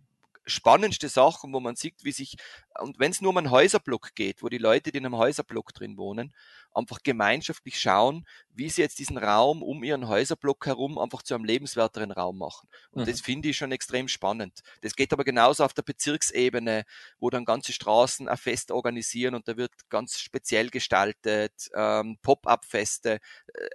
spannendste 0.45 1.09
Sachen, 1.09 1.53
wo 1.53 1.59
man 1.59 1.75
sieht, 1.75 2.03
wie 2.03 2.11
sich, 2.11 2.35
und 2.79 2.99
wenn 2.99 3.11
es 3.11 3.21
nur 3.21 3.29
um 3.29 3.37
einen 3.37 3.51
Häuserblock 3.51 4.15
geht, 4.15 4.43
wo 4.43 4.49
die 4.49 4.57
Leute, 4.57 4.91
die 4.91 4.97
in 4.97 5.05
einem 5.05 5.17
Häuserblock 5.17 5.73
drin 5.73 5.97
wohnen, 5.97 6.33
einfach 6.73 6.99
gemeinschaftlich 7.03 7.79
schauen, 7.79 8.25
wie 8.49 8.69
sie 8.69 8.81
jetzt 8.81 8.99
diesen 8.99 9.17
Raum 9.17 9.63
um 9.63 9.83
ihren 9.83 10.07
Häuserblock 10.07 10.65
herum 10.65 10.97
einfach 10.97 11.21
zu 11.21 11.35
einem 11.35 11.45
lebenswerteren 11.45 12.11
Raum 12.11 12.37
machen. 12.37 12.67
Und 12.91 13.03
mhm. 13.03 13.11
das 13.11 13.21
finde 13.21 13.49
ich 13.49 13.57
schon 13.57 13.71
extrem 13.71 14.07
spannend. 14.07 14.61
Das 14.81 14.95
geht 14.95 15.13
aber 15.13 15.23
genauso 15.23 15.63
auf 15.63 15.73
der 15.73 15.81
Bezirksebene, 15.81 16.83
wo 17.19 17.29
dann 17.29 17.45
ganze 17.45 17.73
Straßen 17.73 18.27
ein 18.27 18.37
Fest 18.37 18.71
organisieren 18.71 19.35
und 19.35 19.47
da 19.47 19.57
wird 19.57 19.71
ganz 19.89 20.19
speziell 20.19 20.69
gestaltet, 20.69 21.69
ähm, 21.75 22.17
Pop-up-Feste, 22.21 23.13
äh, 23.13 23.19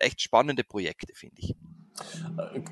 echt 0.00 0.20
spannende 0.20 0.64
Projekte, 0.64 1.14
finde 1.14 1.40
ich. 1.40 1.54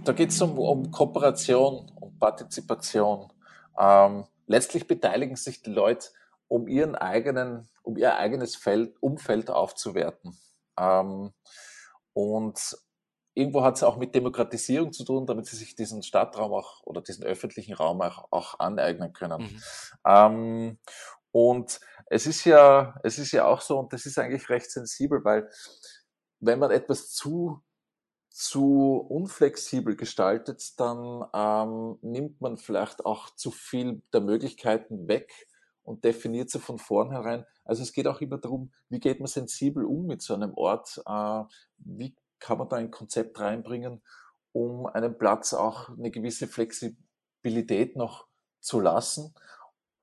Da 0.05 0.12
geht 0.12 0.31
es 0.31 0.41
um, 0.41 0.59
um 0.59 0.91
Kooperation, 0.91 1.91
um 1.97 2.17
Partizipation. 2.19 3.33
Ähm, 3.79 4.25
letztlich 4.47 4.87
beteiligen 4.87 5.37
sich 5.37 5.62
die 5.62 5.71
Leute, 5.71 6.09
um 6.49 6.69
ihren 6.69 6.95
eigenen, 6.95 7.69
um 7.83 7.97
ihr 7.97 8.17
eigenes 8.17 8.57
Feld, 8.57 8.97
Umfeld 9.01 9.51
aufzuwerten. 9.51 10.39
Ähm, 10.79 11.33
und 12.13 12.77
irgendwo 13.35 13.63
hat 13.63 13.77
es 13.77 13.83
auch 13.83 13.97
mit 13.97 14.15
Demokratisierung 14.15 14.93
zu 14.93 15.05
tun, 15.05 15.27
damit 15.27 15.47
sie 15.47 15.57
sich 15.57 15.75
diesen 15.75 16.03
Stadtraum 16.03 16.53
auch 16.53 16.83
oder 16.85 17.03
diesen 17.03 17.25
öffentlichen 17.25 17.75
Raum 17.75 18.01
auch, 18.01 18.29
auch 18.31 18.59
aneignen 18.59 19.13
können. 19.13 19.43
Mhm. 19.43 19.63
Ähm, 20.07 20.79
und 21.33 21.81
es 22.07 22.27
ist 22.27 22.45
ja, 22.45 22.99
es 23.03 23.19
ist 23.19 23.33
ja 23.33 23.47
auch 23.47 23.61
so, 23.61 23.79
und 23.79 23.93
das 23.93 24.07
ist 24.07 24.19
eigentlich 24.19 24.49
recht 24.49 24.71
sensibel, 24.71 25.23
weil 25.25 25.51
wenn 26.41 26.59
man 26.59 26.71
etwas 26.71 27.11
zu 27.11 27.63
zu 28.37 29.07
unflexibel 29.09 29.97
gestaltet, 29.97 30.79
dann 30.79 31.25
ähm, 31.33 31.99
nimmt 32.03 32.43
man 32.43 32.59
vielleicht 32.59 33.07
auch 33.07 33.31
zu 33.31 33.51
viel 33.51 34.03
der 34.13 34.21
Möglichkeiten 34.21 35.09
weg 35.09 35.33
und 35.87 36.05
definiert 36.05 36.51
sie 36.51 36.59
von 36.59 36.79
vornherein. 36.79 37.46
Also 37.64 37.83
es 37.83 37.92
geht 37.92 38.07
auch 38.07 38.20
immer 38.20 38.38
darum, 38.38 38.70
wie 38.88 39.01
geht 39.01 39.20
man 39.20 39.29
sensibel 39.29 39.85
um 39.85 40.07
mit 40.07 40.20
so 40.20 40.35
einem 40.35 40.53
Ort, 40.55 41.03
äh, 41.07 41.42
wie 41.79 42.14
kann 42.38 42.59
man 42.59 42.68
da 42.68 42.77
ein 42.77 42.90
Konzept 42.90 43.40
reinbringen, 43.40 44.03
um 44.53 44.87
einem 44.87 45.16
Platz 45.16 45.55
auch 45.55 45.88
eine 45.88 46.11
gewisse 46.11 46.46
Flexibilität 46.46 47.96
noch 47.96 48.27
zu 48.61 48.81
lassen 48.81 49.35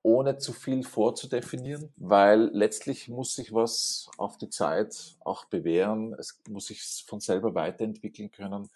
ohne 0.04 0.38
zu 0.38 0.52
viel 0.52 0.84
vorzudefinieren, 0.84 1.94
weil 1.96 2.52
letztlich 2.54 3.08
muss 3.08 3.36
sich 3.36 3.54
was 3.54 4.10
auf 4.18 4.38
die 4.38 4.50
Zeit 4.50 5.16
auch 5.22 5.46
bewähren. 5.46 6.14
Es 6.20 6.42
muss 6.50 6.68
sich 6.68 7.06
von 7.08 7.22
selber 7.22 7.56
weiterentwickeln 7.56 8.30
können. 8.30 8.70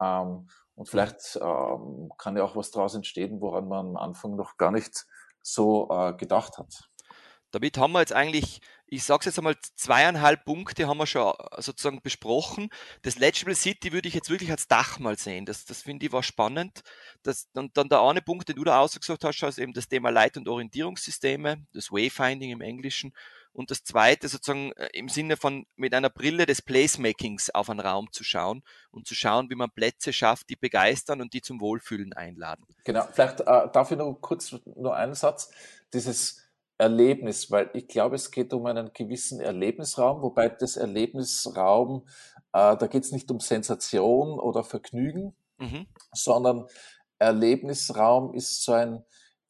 Ähm, 0.00 0.48
und 0.76 0.88
vielleicht 0.88 1.36
ähm, 1.42 2.12
kann 2.16 2.36
ja 2.36 2.44
auch 2.44 2.54
was 2.54 2.70
daraus 2.70 2.94
entstehen, 2.94 3.40
woran 3.40 3.66
man 3.66 3.88
am 3.88 3.96
Anfang 3.96 4.36
noch 4.36 4.56
gar 4.56 4.70
nicht 4.70 5.06
so 5.52 5.88
äh, 5.90 6.14
gedacht 6.14 6.58
hat. 6.58 6.88
Damit 7.50 7.78
haben 7.78 7.92
wir 7.92 8.00
jetzt 8.00 8.12
eigentlich, 8.12 8.60
ich 8.90 9.04
sage 9.04 9.20
es 9.20 9.26
jetzt 9.26 9.38
einmal, 9.38 9.56
zweieinhalb 9.76 10.44
Punkte 10.44 10.88
haben 10.88 10.98
wir 10.98 11.06
schon 11.06 11.32
äh, 11.52 11.62
sozusagen 11.62 12.00
besprochen. 12.00 12.70
Das 13.02 13.18
Legible 13.18 13.54
City 13.54 13.92
würde 13.92 14.08
ich 14.08 14.14
jetzt 14.14 14.30
wirklich 14.30 14.50
als 14.50 14.66
Dach 14.66 14.98
mal 14.98 15.18
sehen. 15.18 15.44
Das, 15.44 15.64
das 15.66 15.82
finde 15.82 16.06
ich 16.06 16.12
war 16.12 16.22
spannend. 16.22 16.82
Das, 17.22 17.48
und 17.54 17.76
dann 17.76 17.88
der 17.88 18.00
eine 18.00 18.22
Punkt, 18.22 18.48
den 18.48 18.56
du 18.56 18.64
da 18.64 18.80
ausgesagt 18.80 19.24
hast, 19.24 19.42
ist 19.42 19.58
eben 19.58 19.74
das 19.74 19.88
Thema 19.88 20.10
Leit- 20.10 20.36
und 20.36 20.48
Orientierungssysteme, 20.48 21.66
das 21.72 21.90
Wayfinding 21.92 22.50
im 22.50 22.60
Englischen. 22.60 23.12
und 23.52 23.70
das 23.70 23.82
zweite 23.82 24.28
sozusagen 24.28 24.72
äh, 24.72 24.88
im 24.92 25.08
Sinne 25.08 25.36
von 25.36 25.66
mit 25.76 25.92
einer 25.92 26.10
Brille 26.10 26.46
des 26.46 26.62
Placemakings 26.62 27.50
auf 27.50 27.68
einen 27.68 27.80
Raum 27.80 28.10
zu 28.12 28.24
schauen 28.24 28.62
und 28.90 29.06
zu 29.06 29.14
schauen, 29.14 29.50
wie 29.50 29.56
man 29.56 29.70
Plätze 29.70 30.12
schafft, 30.12 30.48
die 30.48 30.56
begeistern 30.56 31.20
und 31.20 31.32
die 31.34 31.42
zum 31.42 31.60
Wohlfühlen 31.60 32.12
einladen. 32.12 32.64
Genau, 32.84 33.06
vielleicht 33.12 33.40
äh, 33.40 33.44
darf 33.44 33.90
ich 33.90 33.98
noch 33.98 34.14
kurz 34.14 34.54
nur 34.64 34.96
einen 34.96 35.14
Satz. 35.14 35.50
Dieses 35.92 36.47
Erlebnis, 36.78 37.50
weil 37.50 37.70
ich 37.74 37.88
glaube, 37.88 38.14
es 38.14 38.30
geht 38.30 38.52
um 38.52 38.66
einen 38.66 38.92
gewissen 38.92 39.40
Erlebnisraum, 39.40 40.22
wobei 40.22 40.48
das 40.48 40.76
Erlebnisraum, 40.76 42.06
äh, 42.52 42.76
da 42.76 42.86
geht 42.86 43.02
es 43.02 43.10
nicht 43.12 43.30
um 43.32 43.40
Sensation 43.40 44.38
oder 44.38 44.62
Vergnügen, 44.62 45.34
mhm. 45.58 45.86
sondern 46.12 46.66
Erlebnisraum 47.18 48.32
ist 48.32 48.62
so 48.62 48.72
ein, 48.72 49.04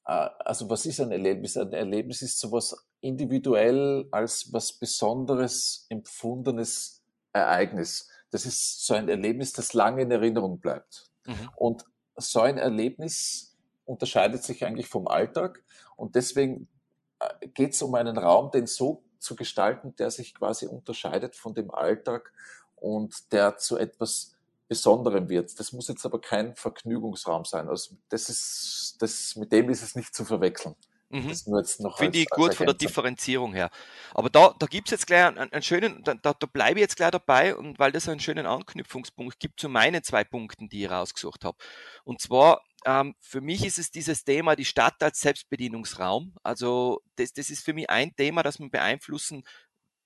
äh, 0.06 0.28
also 0.38 0.70
was 0.70 0.86
ist 0.86 1.00
ein 1.00 1.12
Erlebnis? 1.12 1.58
Ein 1.58 1.74
Erlebnis 1.74 2.22
ist 2.22 2.40
sowas 2.40 2.74
individuell 3.02 4.08
als 4.10 4.50
was 4.52 4.72
Besonderes 4.72 5.86
empfundenes 5.90 7.04
Ereignis. 7.34 8.08
Das 8.30 8.46
ist 8.46 8.86
so 8.86 8.94
ein 8.94 9.08
Erlebnis, 9.08 9.52
das 9.52 9.74
lange 9.74 10.00
in 10.00 10.10
Erinnerung 10.10 10.60
bleibt. 10.60 11.10
Mhm. 11.26 11.50
Und 11.56 11.84
so 12.16 12.40
ein 12.40 12.56
Erlebnis 12.56 13.54
unterscheidet 13.84 14.42
sich 14.42 14.64
eigentlich 14.64 14.88
vom 14.88 15.06
Alltag 15.08 15.62
und 15.96 16.14
deswegen 16.14 16.68
geht 17.54 17.74
es 17.74 17.82
um 17.82 17.94
einen 17.94 18.16
Raum, 18.16 18.50
den 18.50 18.66
so 18.66 19.02
zu 19.18 19.34
gestalten, 19.34 19.94
der 19.96 20.10
sich 20.10 20.34
quasi 20.34 20.66
unterscheidet 20.66 21.34
von 21.34 21.54
dem 21.54 21.70
Alltag 21.70 22.32
und 22.76 23.32
der 23.32 23.56
zu 23.56 23.76
etwas 23.76 24.34
Besonderem 24.68 25.28
wird. 25.28 25.58
Das 25.58 25.72
muss 25.72 25.88
jetzt 25.88 26.04
aber 26.04 26.20
kein 26.20 26.54
Vergnügungsraum 26.54 27.44
sein. 27.46 27.68
Also 27.68 27.96
das 28.10 28.28
ist, 28.28 28.96
das, 29.00 29.34
mit 29.36 29.50
dem 29.50 29.70
ist 29.70 29.82
es 29.82 29.96
nicht 29.96 30.14
zu 30.14 30.24
verwechseln. 30.24 30.76
Mhm. 31.10 31.34
Finde 31.96 32.18
ich 32.18 32.28
gut 32.28 32.54
von 32.54 32.66
der 32.66 32.74
Differenzierung 32.74 33.54
her. 33.54 33.70
Aber 34.12 34.28
da, 34.28 34.54
da 34.58 34.66
gibt 34.66 34.88
es 34.88 34.92
jetzt 34.92 35.06
gleich 35.06 35.24
einen, 35.24 35.38
einen 35.38 35.62
schönen, 35.62 36.04
da, 36.04 36.14
da 36.14 36.34
bleibe 36.46 36.80
ich 36.80 36.82
jetzt 36.82 36.96
gleich 36.96 37.10
dabei 37.10 37.56
und 37.56 37.78
weil 37.78 37.92
das 37.92 38.10
einen 38.10 38.20
schönen 38.20 38.44
Anknüpfungspunkt 38.44 39.40
gibt 39.40 39.58
zu 39.58 39.70
meinen 39.70 40.02
zwei 40.02 40.22
Punkten, 40.22 40.68
die 40.68 40.84
ich 40.84 40.90
rausgesucht 40.90 41.46
habe. 41.46 41.56
Und 42.04 42.20
zwar, 42.20 42.60
ähm, 42.84 43.14
für 43.20 43.40
mich 43.40 43.64
ist 43.64 43.78
es 43.78 43.90
dieses 43.90 44.24
Thema, 44.24 44.56
die 44.56 44.64
Stadt 44.64 45.02
als 45.02 45.20
Selbstbedienungsraum. 45.20 46.34
Also 46.42 47.02
das, 47.16 47.32
das 47.32 47.50
ist 47.50 47.64
für 47.64 47.72
mich 47.72 47.90
ein 47.90 48.14
Thema, 48.16 48.42
das 48.42 48.58
man 48.58 48.70
beeinflussen 48.70 49.44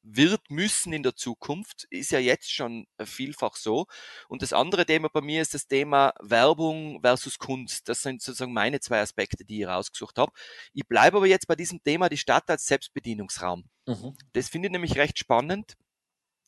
wird 0.02 0.50
müssen 0.50 0.92
in 0.92 1.02
der 1.02 1.14
Zukunft, 1.14 1.86
ist 1.90 2.10
ja 2.10 2.18
jetzt 2.18 2.52
schon 2.52 2.86
äh, 2.98 3.06
vielfach 3.06 3.54
so. 3.54 3.86
Und 4.28 4.42
das 4.42 4.52
andere 4.52 4.84
Thema 4.84 5.08
bei 5.08 5.20
mir 5.20 5.40
ist 5.40 5.54
das 5.54 5.68
Thema 5.68 6.12
Werbung 6.20 7.00
versus 7.02 7.38
Kunst. 7.38 7.88
Das 7.88 8.02
sind 8.02 8.20
sozusagen 8.20 8.52
meine 8.52 8.80
zwei 8.80 9.00
Aspekte, 9.00 9.44
die 9.44 9.60
ich 9.60 9.66
rausgesucht 9.66 10.18
habe. 10.18 10.32
Ich 10.72 10.86
bleibe 10.88 11.18
aber 11.18 11.26
jetzt 11.26 11.46
bei 11.46 11.54
diesem 11.54 11.82
Thema 11.82 12.08
die 12.08 12.18
Stadt 12.18 12.50
als 12.50 12.66
Selbstbedienungsraum. 12.66 13.64
Mhm. 13.86 14.16
Das 14.32 14.48
finde 14.48 14.68
ich 14.68 14.72
nämlich 14.72 14.96
recht 14.96 15.18
spannend. 15.18 15.76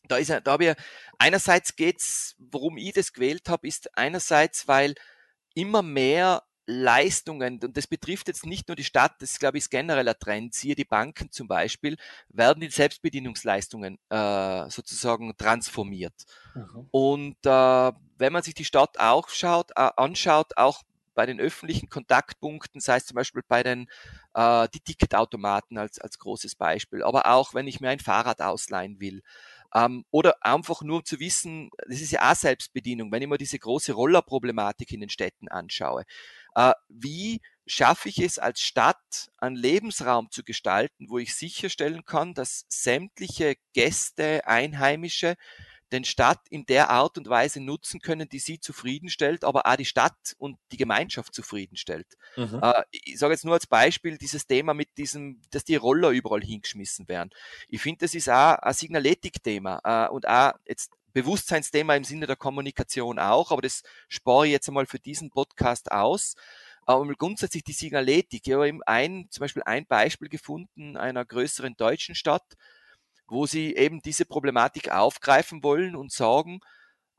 Da 0.09 0.17
ist 0.17 0.31
da 0.31 0.53
habe 0.53 0.65
ich 0.65 0.75
einerseits 1.19 1.77
geht's, 1.77 2.35
warum 2.39 2.77
ich 2.77 2.93
das 2.93 3.13
gewählt 3.13 3.49
habe, 3.49 3.67
ist 3.67 3.97
einerseits, 3.97 4.69
weil 4.69 4.95
immer 5.55 5.83
mehr 5.83 6.43
Leistungen, 6.67 7.61
und 7.63 7.77
das 7.77 7.87
betrifft 7.87 8.29
jetzt 8.29 8.47
nicht 8.47 8.69
nur 8.69 8.77
die 8.77 8.85
Stadt, 8.85 9.15
das 9.19 9.33
ist, 9.33 9.41
glaube 9.41 9.59
ich, 9.59 9.69
genereller 9.69 10.19
Trend, 10.19 10.55
siehe 10.55 10.75
die 10.75 10.87
Banken 10.87 11.31
zum 11.31 11.47
Beispiel, 11.47 11.97
werden 12.29 12.61
die 12.61 12.71
Selbstbedienungsleistungen 12.71 13.99
äh, 14.09 14.71
sozusagen 14.71 15.37
transformiert. 15.37 16.15
Mhm. 16.55 16.89
Und 16.91 17.37
äh, 17.45 17.93
wenn 18.17 18.33
man 18.33 18.43
sich 18.43 18.55
die 18.55 18.65
Stadt 18.65 18.99
auch 18.99 19.29
schaut, 19.29 19.73
äh, 19.77 19.91
anschaut, 19.97 20.57
auch 20.57 20.83
bei 21.15 21.27
den 21.27 21.39
öffentlichen 21.39 21.89
Kontaktpunkten, 21.89 22.81
sei 22.81 22.97
es 22.97 23.07
zum 23.07 23.15
Beispiel 23.15 23.43
bei 23.47 23.63
den 23.63 23.87
äh, 24.35 24.69
die 24.75 24.81
Ticketautomaten 24.81 25.79
als, 25.79 26.01
als 26.01 26.19
großes 26.19 26.57
Beispiel, 26.57 27.03
aber 27.03 27.27
auch 27.27 27.55
wenn 27.55 27.69
ich 27.69 27.81
mir 27.81 27.91
ein 27.91 28.01
Fahrrad 28.01 28.41
ausleihen 28.41 29.01
will, 29.01 29.23
ähm, 29.75 30.05
oder 30.11 30.37
einfach 30.41 30.83
nur 30.83 31.05
zu 31.05 31.21
wissen, 31.21 31.71
das 31.89 32.01
ist 32.01 32.13
ja 32.13 32.31
auch 32.31 32.37
Selbstbedienung, 32.37 33.11
wenn 33.13 33.23
ich 33.23 33.29
mir 33.29 33.39
diese 33.39 33.59
große 33.59 33.93
Rollerproblematik 33.93 34.93
in 34.93 35.01
den 35.01 35.11
Städten 35.11 35.49
anschaue. 35.49 36.05
Äh, 36.55 36.73
wie 36.89 37.41
schaffe 37.67 38.09
ich 38.09 38.19
es 38.19 38.39
als 38.39 38.61
Stadt, 38.61 39.31
einen 39.39 39.57
Lebensraum 39.57 40.31
zu 40.31 40.45
gestalten, 40.45 41.09
wo 41.09 41.19
ich 41.19 41.35
sicherstellen 41.35 42.05
kann, 42.05 42.35
dass 42.35 42.67
sämtliche 42.69 43.57
Gäste, 43.73 44.47
Einheimische 44.47 45.37
den 45.95 46.05
Stadt 46.05 46.41
in 46.51 46.67
der 46.67 46.91
Art 46.91 47.17
und 47.17 47.29
Weise 47.29 47.61
nutzen 47.61 48.01
können, 48.01 48.29
die 48.29 48.39
sie 48.39 48.61
zufriedenstellt, 48.61 49.45
aber 49.45 49.67
auch 49.67 49.77
die 49.77 49.85
Stadt 49.85 50.35
und 50.39 50.59
die 50.73 50.77
Gemeinschaft 50.77 51.35
zufriedenstellt. 51.35 52.07
Mhm. 52.37 52.61
Äh, 52.63 52.83
ich 52.91 53.19
sage 53.19 53.33
jetzt 53.33 53.45
nur 53.45 53.55
als 53.55 53.67
Beispiel 53.67 54.19
dieses 54.19 54.47
Thema 54.47 54.75
mit 54.75 54.97
diesem, 54.99 55.41
dass 55.51 55.65
die 55.65 55.77
Roller 55.77 56.11
überall 56.11 56.43
hingeschmissen 56.43 57.09
werden. 57.09 57.31
Ich 57.69 57.81
finde, 57.81 58.01
das 58.05 58.15
ist 58.15 58.29
auch 58.29 58.59
ein 58.59 58.75
Signaletik-Thema 58.75 59.81
äh, 59.85 60.11
und 60.11 60.29
auch 60.29 60.53
jetzt 60.67 60.91
Bewusstseinsthema 61.15 61.95
im 61.95 62.05
Sinne 62.05 62.27
der 62.27 62.37
Kommunikation 62.37 63.21
auch, 63.21 63.53
aber 63.53 63.63
das 63.63 63.85
spare 64.09 64.47
ich 64.47 64.53
jetzt 64.53 64.69
einmal 64.69 64.87
für 64.87 64.99
diesen 64.99 65.31
Podcast 65.31 65.93
aus. 65.93 66.35
Aber 66.87 67.07
grundsätzlich 67.15 67.65
die 67.65 67.73
Signaletik. 67.73 68.47
Ich 68.47 68.53
habe 68.53 68.69
eben 68.69 68.83
ein, 68.83 69.29
zum 69.31 69.41
Beispiel 69.41 69.63
ein 69.63 69.87
Beispiel 69.87 70.29
gefunden 70.29 70.97
einer 70.97 71.25
größeren 71.25 71.77
deutschen 71.77 72.15
Stadt, 72.15 72.45
wo 73.29 73.47
sie 73.47 73.75
eben 73.75 74.01
diese 74.01 74.25
Problematik 74.25 74.91
aufgreifen 74.91 75.63
wollen 75.63 75.97
und 75.97 76.13
sagen, 76.13 76.61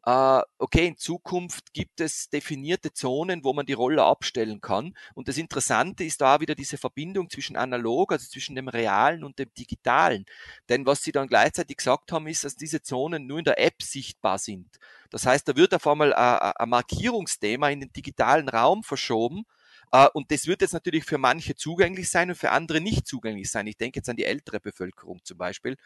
äh, 0.05 0.41
okay, 0.59 0.87
in 0.87 0.97
Zukunft 0.97 1.73
gibt 1.73 1.99
es 1.99 2.29
definierte 2.29 2.93
Zonen, 2.93 3.43
wo 3.43 3.53
man 3.53 3.65
die 3.65 3.73
Roller 3.73 4.05
abstellen 4.05 4.61
kann. 4.61 4.93
Und 5.15 5.27
das 5.27 5.37
Interessante 5.37 6.03
ist 6.03 6.21
da 6.21 6.39
wieder 6.39 6.53
diese 6.53 6.77
Verbindung 6.77 7.29
zwischen 7.29 7.57
analog, 7.57 8.11
also 8.11 8.27
zwischen 8.29 8.55
dem 8.55 8.67
realen 8.67 9.23
und 9.23 9.39
dem 9.39 9.51
digitalen. 9.57 10.25
Denn 10.69 10.85
was 10.85 11.01
sie 11.03 11.11
dann 11.11 11.27
gleichzeitig 11.27 11.77
gesagt 11.77 12.11
haben, 12.11 12.27
ist, 12.27 12.43
dass 12.43 12.55
diese 12.55 12.83
Zonen 12.83 13.25
nur 13.25 13.39
in 13.39 13.45
der 13.45 13.59
App 13.59 13.81
sichtbar 13.81 14.37
sind. 14.37 14.77
Das 15.09 15.25
heißt, 15.25 15.47
da 15.47 15.55
wird 15.55 15.73
auf 15.73 15.87
einmal 15.87 16.13
ein 16.13 16.69
Markierungsthema 16.69 17.69
in 17.69 17.79
den 17.81 17.93
digitalen 17.93 18.49
Raum 18.49 18.83
verschoben. 18.83 19.45
Uh, 19.95 20.07
und 20.13 20.29
das 20.29 20.45
wird 20.45 20.61
jetzt 20.61 20.73
natürlich 20.73 21.05
für 21.05 21.17
manche 21.17 21.55
zugänglich 21.55 22.09
sein 22.09 22.29
und 22.29 22.35
für 22.35 22.51
andere 22.51 22.81
nicht 22.81 23.07
zugänglich 23.07 23.49
sein. 23.49 23.65
Ich 23.67 23.77
denke 23.77 23.99
jetzt 23.99 24.09
an 24.09 24.17
die 24.17 24.25
ältere 24.25 24.59
Bevölkerung 24.59 25.23
zum 25.23 25.37
Beispiel. 25.37 25.77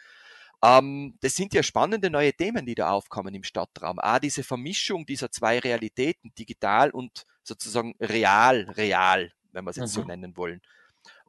Ähm, 0.64 1.16
das 1.20 1.36
sind 1.36 1.54
ja 1.54 1.62
spannende 1.62 2.10
neue 2.10 2.32
Themen, 2.32 2.66
die 2.66 2.74
da 2.74 2.90
aufkommen 2.90 3.34
im 3.34 3.44
Stadtraum. 3.44 3.98
Ah, 4.00 4.18
diese 4.18 4.42
Vermischung 4.42 5.06
dieser 5.06 5.30
zwei 5.30 5.60
Realitäten, 5.60 6.32
digital 6.36 6.90
und 6.90 7.24
sozusagen 7.44 7.94
real, 8.00 8.68
real, 8.70 9.32
wenn 9.52 9.64
wir 9.64 9.70
es 9.70 9.76
jetzt 9.76 9.96
mhm. 9.96 10.02
so 10.02 10.04
nennen 10.06 10.36
wollen. 10.36 10.60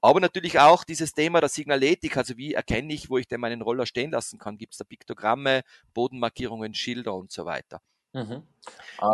Aber 0.01 0.19
natürlich 0.19 0.59
auch 0.59 0.83
dieses 0.83 1.13
Thema 1.13 1.39
der 1.39 1.49
Signaletik, 1.49 2.17
also 2.17 2.35
wie 2.35 2.55
erkenne 2.55 2.93
ich, 2.93 3.11
wo 3.11 3.19
ich 3.19 3.27
denn 3.27 3.39
meinen 3.39 3.61
Roller 3.61 3.85
stehen 3.85 4.09
lassen 4.09 4.39
kann? 4.39 4.57
Gibt 4.57 4.73
es 4.73 4.79
da 4.79 4.85
Piktogramme, 4.85 5.61
Bodenmarkierungen, 5.93 6.73
Schilder 6.73 7.13
und 7.13 7.31
so 7.31 7.45
weiter? 7.45 7.79
Mhm. 8.13 8.43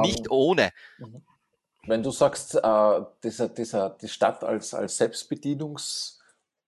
Nicht 0.01 0.29
um, 0.29 0.37
ähm, 0.37 0.47
ohne. 0.47 0.71
Mhm. 0.99 1.21
Wenn 1.87 2.03
du 2.03 2.11
sagst, 2.11 2.55
äh, 2.55 3.01
dieser, 3.23 3.49
dieser, 3.49 3.89
die 3.91 4.09
Stadt 4.09 4.43
als, 4.43 4.73
als 4.73 4.97
Selbstbedienungs, 4.97 6.19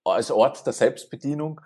als 0.04 0.30
Ort 0.30 0.66
der 0.66 0.72
Selbstbedienung, 0.72 1.60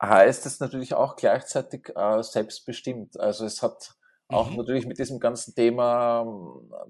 heißt 0.00 0.46
es 0.46 0.60
natürlich 0.60 0.94
auch 0.94 1.16
gleichzeitig 1.16 1.90
äh, 1.96 2.22
selbstbestimmt. 2.22 3.18
Also 3.18 3.44
es 3.46 3.62
hat 3.62 3.94
auch 4.28 4.50
mhm. 4.50 4.56
natürlich 4.56 4.86
mit 4.86 4.98
diesem 4.98 5.18
ganzen 5.18 5.54
Thema, 5.54 6.26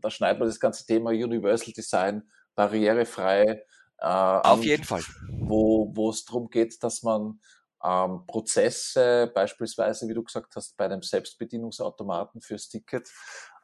da 0.00 0.10
schneidet 0.10 0.40
man 0.40 0.48
das 0.48 0.60
ganze 0.60 0.84
Thema 0.84 1.10
Universal 1.10 1.72
Design 1.72 2.28
barrierefrei. 2.54 3.62
Äh, 3.98 4.06
Auf 4.06 4.64
jeden 4.64 4.84
Fall. 4.84 5.02
Wo, 5.30 5.90
wo 5.94 6.10
es 6.10 6.24
darum 6.24 6.50
geht, 6.50 6.82
dass 6.82 7.02
man 7.02 7.40
ähm, 7.84 8.24
Prozesse, 8.26 9.30
beispielsweise, 9.32 10.08
wie 10.08 10.14
du 10.14 10.24
gesagt 10.24 10.56
hast, 10.56 10.76
bei 10.76 10.86
einem 10.86 11.02
Selbstbedienungsautomaten 11.02 12.40
fürs 12.40 12.68
Ticket, 12.68 13.08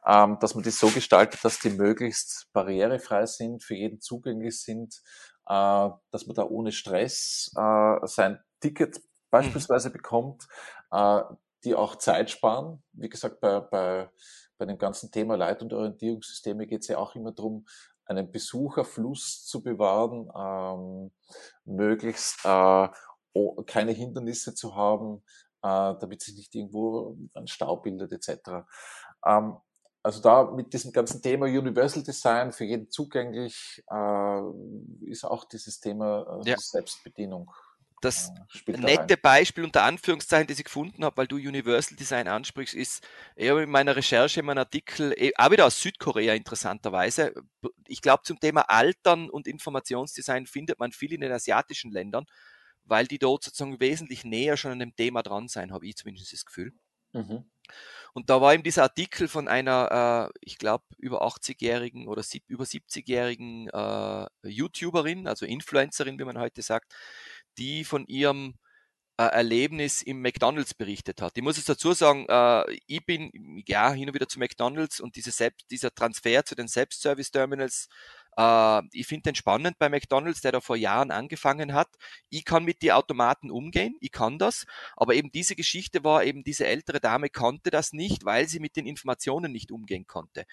ähm, 0.07 0.37
dass 0.39 0.55
man 0.55 0.63
die 0.63 0.71
so 0.71 0.89
gestaltet, 0.89 1.43
dass 1.43 1.59
die 1.59 1.71
möglichst 1.71 2.47
barrierefrei 2.53 3.25
sind, 3.25 3.63
für 3.63 3.75
jeden 3.75 4.01
zugänglich 4.01 4.61
sind, 4.61 5.01
äh, 5.47 5.89
dass 6.11 6.27
man 6.27 6.35
da 6.35 6.43
ohne 6.43 6.71
Stress 6.71 7.51
äh, 7.57 7.97
sein 8.07 8.39
Ticket 8.59 9.01
beispielsweise 9.29 9.89
mhm. 9.89 9.93
bekommt, 9.93 10.47
äh, 10.91 11.21
die 11.63 11.75
auch 11.75 11.95
Zeit 11.95 12.29
sparen. 12.29 12.83
Wie 12.93 13.09
gesagt, 13.09 13.39
bei, 13.39 13.59
bei, 13.59 14.09
bei 14.57 14.65
dem 14.65 14.77
ganzen 14.77 15.11
Thema 15.11 15.35
Leit- 15.35 15.61
und 15.61 15.73
Orientierungssysteme 15.73 16.67
geht 16.67 16.81
es 16.81 16.87
ja 16.87 16.97
auch 16.97 17.15
immer 17.15 17.31
darum, 17.31 17.65
einen 18.05 18.31
Besucherfluss 18.31 19.45
zu 19.45 19.63
bewahren, 19.63 20.29
ähm, 20.35 21.11
möglichst 21.65 22.45
äh, 22.45 22.87
keine 23.65 23.91
Hindernisse 23.91 24.53
zu 24.53 24.75
haben, 24.75 25.23
äh, 25.63 25.95
damit 25.99 26.21
sich 26.21 26.35
nicht 26.35 26.53
irgendwo 26.53 27.17
ein 27.33 27.47
Stau 27.47 27.77
bildet 27.77 28.11
etc. 28.11 28.65
Ähm, 29.25 29.57
also 30.05 30.21
da 30.21 30.43
mit 30.51 30.71
diesem 30.71 30.91
ganzen 30.91 31.19
Thema 31.19 31.47
Universal 31.47 32.03
Design 32.03 32.51
für 32.51 32.63
jeden 32.63 32.91
zugänglich 32.91 33.83
äh, 33.89 34.41
ist 35.01 35.25
auch 35.25 35.45
dieses 35.45 35.79
Thema 35.79 36.41
äh, 36.45 36.49
ja. 36.51 36.57
Selbstbedienung 36.57 37.51
das 38.01 38.31
ja, 38.67 38.77
nette 38.77 39.17
Beispiel 39.17 39.63
unter 39.63 39.81
Anführungszeichen, 39.81 40.45
das 40.45 40.59
ich 40.59 40.65
gefunden 40.65 41.03
habe, 41.03 41.17
weil 41.17 41.27
du 41.27 41.37
Universal 41.37 41.97
Design 41.97 42.27
ansprichst, 42.27 42.75
ist 42.75 43.03
eher 43.35 43.57
in 43.57 43.69
meiner 43.71 43.95
Recherche 43.95 44.41
in 44.41 44.45
meinem 44.45 44.59
Artikel, 44.59 45.11
eh, 45.17 45.31
auch 45.35 45.49
wieder 45.49 45.65
aus 45.65 45.81
Südkorea 45.81 46.35
interessanterweise. 46.35 47.33
Ich 47.87 48.01
glaube, 48.01 48.21
zum 48.23 48.39
Thema 48.39 48.69
Altern 48.69 49.29
und 49.29 49.47
Informationsdesign 49.47 50.45
findet 50.45 50.77
man 50.77 50.91
viel 50.91 51.13
in 51.13 51.21
den 51.21 51.31
asiatischen 51.31 51.91
Ländern, 51.91 52.25
weil 52.83 53.07
die 53.07 53.17
dort 53.17 53.43
sozusagen 53.43 53.79
wesentlich 53.79 54.23
näher 54.23 54.55
schon 54.55 54.73
an 54.73 54.79
dem 54.79 54.95
Thema 54.95 55.23
dran 55.23 55.47
sein, 55.47 55.71
habe 55.71 55.87
ich 55.87 55.95
zumindest 55.95 56.31
das 56.31 56.45
Gefühl. 56.45 56.73
Mhm. 57.13 57.45
Und 58.13 58.29
da 58.29 58.41
war 58.41 58.53
eben 58.53 58.63
dieser 58.63 58.83
Artikel 58.83 59.27
von 59.27 59.47
einer, 59.47 60.31
äh, 60.31 60.37
ich 60.41 60.57
glaube, 60.57 60.85
über 60.97 61.23
80-jährigen 61.23 62.07
oder 62.07 62.23
sieb, 62.23 62.43
über 62.47 62.63
70-jährigen 62.63 63.69
äh, 63.69 64.27
YouTuberin, 64.47 65.27
also 65.27 65.45
Influencerin, 65.45 66.19
wie 66.19 66.23
man 66.25 66.39
heute 66.39 66.61
sagt, 66.61 66.93
die 67.57 67.83
von 67.83 68.05
ihrem 68.07 68.55
äh, 69.17 69.23
Erlebnis 69.23 70.01
im 70.01 70.21
McDonalds 70.21 70.73
berichtet 70.73 71.21
hat. 71.21 71.37
Ich 71.37 71.43
muss 71.43 71.57
es 71.57 71.65
dazu 71.65 71.93
sagen, 71.93 72.25
äh, 72.29 72.63
ich 72.87 73.05
bin 73.05 73.31
ja 73.65 73.91
hin 73.91 74.09
und 74.09 74.15
wieder 74.15 74.27
zu 74.27 74.39
McDonalds 74.39 74.99
und 74.99 75.15
diese 75.15 75.31
Selbst, 75.31 75.69
dieser 75.71 75.93
Transfer 75.93 76.43
zu 76.45 76.55
den 76.55 76.67
Selbstservice-Terminals, 76.67 77.87
äh, 78.37 78.81
ich 78.91 79.07
finde 79.07 79.23
den 79.23 79.35
spannend 79.35 79.77
bei 79.79 79.89
McDonalds, 79.89 80.41
der 80.41 80.51
da 80.51 80.61
vor 80.61 80.75
Jahren 80.75 81.11
angefangen 81.11 81.73
hat. 81.73 81.89
Ich 82.29 82.45
kann 82.45 82.63
mit 82.63 82.81
die 82.81 82.91
Automaten 82.91 83.51
umgehen, 83.51 83.95
ich 83.99 84.11
kann 84.11 84.37
das, 84.37 84.65
aber 84.95 85.15
eben 85.15 85.31
diese 85.31 85.55
Geschichte 85.55 86.03
war 86.03 86.23
eben, 86.23 86.43
diese 86.43 86.65
ältere 86.67 86.99
Dame 86.99 87.29
konnte 87.29 87.71
das 87.71 87.93
nicht, 87.93 88.25
weil 88.25 88.47
sie 88.47 88.59
mit 88.59 88.75
den 88.75 88.85
Informationen 88.85 89.51
nicht 89.51 89.71
umgehen 89.71 90.07
konnte 90.07 90.45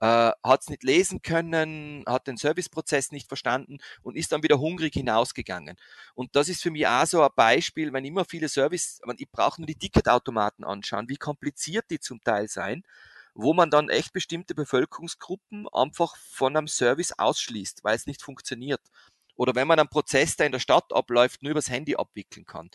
äh, 0.00 0.32
hat 0.42 0.62
es 0.62 0.68
nicht 0.68 0.82
lesen 0.82 1.22
können, 1.22 2.04
hat 2.06 2.26
den 2.26 2.36
Serviceprozess 2.36 3.12
nicht 3.12 3.28
verstanden 3.28 3.78
und 4.02 4.16
ist 4.16 4.32
dann 4.32 4.42
wieder 4.42 4.58
hungrig 4.58 4.94
hinausgegangen. 4.94 5.76
Und 6.14 6.34
das 6.36 6.48
ist 6.48 6.62
für 6.62 6.70
mich 6.70 6.86
auch 6.86 7.06
so 7.06 7.22
ein 7.22 7.30
Beispiel, 7.36 7.92
wenn 7.92 8.04
immer 8.04 8.24
viele 8.24 8.48
Service, 8.48 9.00
ich 9.18 9.30
brauche 9.30 9.60
nur 9.60 9.66
die 9.66 9.76
Ticketautomaten 9.76 10.64
anschauen, 10.64 11.08
wie 11.08 11.16
kompliziert 11.16 11.86
die 11.90 12.00
zum 12.00 12.22
Teil 12.22 12.48
sein, 12.48 12.82
wo 13.34 13.54
man 13.54 13.70
dann 13.70 13.88
echt 13.88 14.12
bestimmte 14.12 14.54
Bevölkerungsgruppen 14.54 15.68
einfach 15.72 16.16
von 16.16 16.56
einem 16.56 16.68
Service 16.68 17.12
ausschließt, 17.18 17.84
weil 17.84 17.96
es 17.96 18.06
nicht 18.06 18.22
funktioniert. 18.22 18.80
Oder 19.36 19.54
wenn 19.54 19.68
man 19.68 19.78
einen 19.78 19.88
Prozess, 19.88 20.36
der 20.36 20.46
in 20.46 20.52
der 20.52 20.58
Stadt 20.58 20.92
abläuft, 20.92 21.42
nur 21.42 21.52
übers 21.52 21.70
Handy 21.70 21.96
abwickeln 21.96 22.44
kann. 22.44 22.70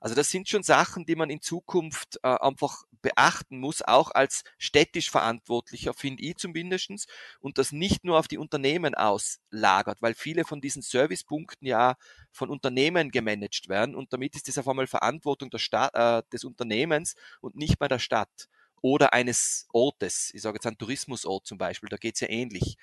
Also 0.00 0.14
das 0.14 0.30
sind 0.30 0.48
schon 0.48 0.62
Sachen, 0.62 1.04
die 1.04 1.16
man 1.16 1.30
in 1.30 1.40
Zukunft 1.40 2.18
äh, 2.22 2.28
einfach 2.28 2.84
beachten 3.02 3.58
muss, 3.58 3.82
auch 3.82 4.10
als 4.10 4.44
städtisch 4.58 5.10
Verantwortlicher, 5.10 5.94
finde 5.94 6.22
ich 6.22 6.36
zumindestens, 6.36 7.06
und 7.40 7.58
das 7.58 7.72
nicht 7.72 8.04
nur 8.04 8.18
auf 8.18 8.28
die 8.28 8.38
Unternehmen 8.38 8.94
auslagert, 8.94 10.02
weil 10.02 10.14
viele 10.14 10.44
von 10.44 10.60
diesen 10.60 10.82
Servicepunkten 10.82 11.66
ja 11.66 11.96
von 12.30 12.50
Unternehmen 12.50 13.10
gemanagt 13.10 13.68
werden 13.68 13.94
und 13.94 14.12
damit 14.12 14.34
ist 14.36 14.48
das 14.48 14.58
auf 14.58 14.68
einmal 14.68 14.86
Verantwortung 14.86 15.50
Stadt, 15.56 15.94
äh, 15.94 16.22
des 16.32 16.44
Unternehmens 16.44 17.14
und 17.40 17.56
nicht 17.56 17.78
bei 17.78 17.88
der 17.88 17.98
Stadt 17.98 18.48
oder 18.82 19.12
eines 19.12 19.66
Ortes. 19.72 20.30
Ich 20.34 20.42
sage 20.42 20.56
jetzt 20.56 20.66
ein 20.66 20.78
Tourismusort 20.78 21.46
zum 21.46 21.58
Beispiel, 21.58 21.88
da 21.88 21.96
geht 21.96 22.14
es 22.14 22.20
ja 22.20 22.28
ähnlich 22.28 22.76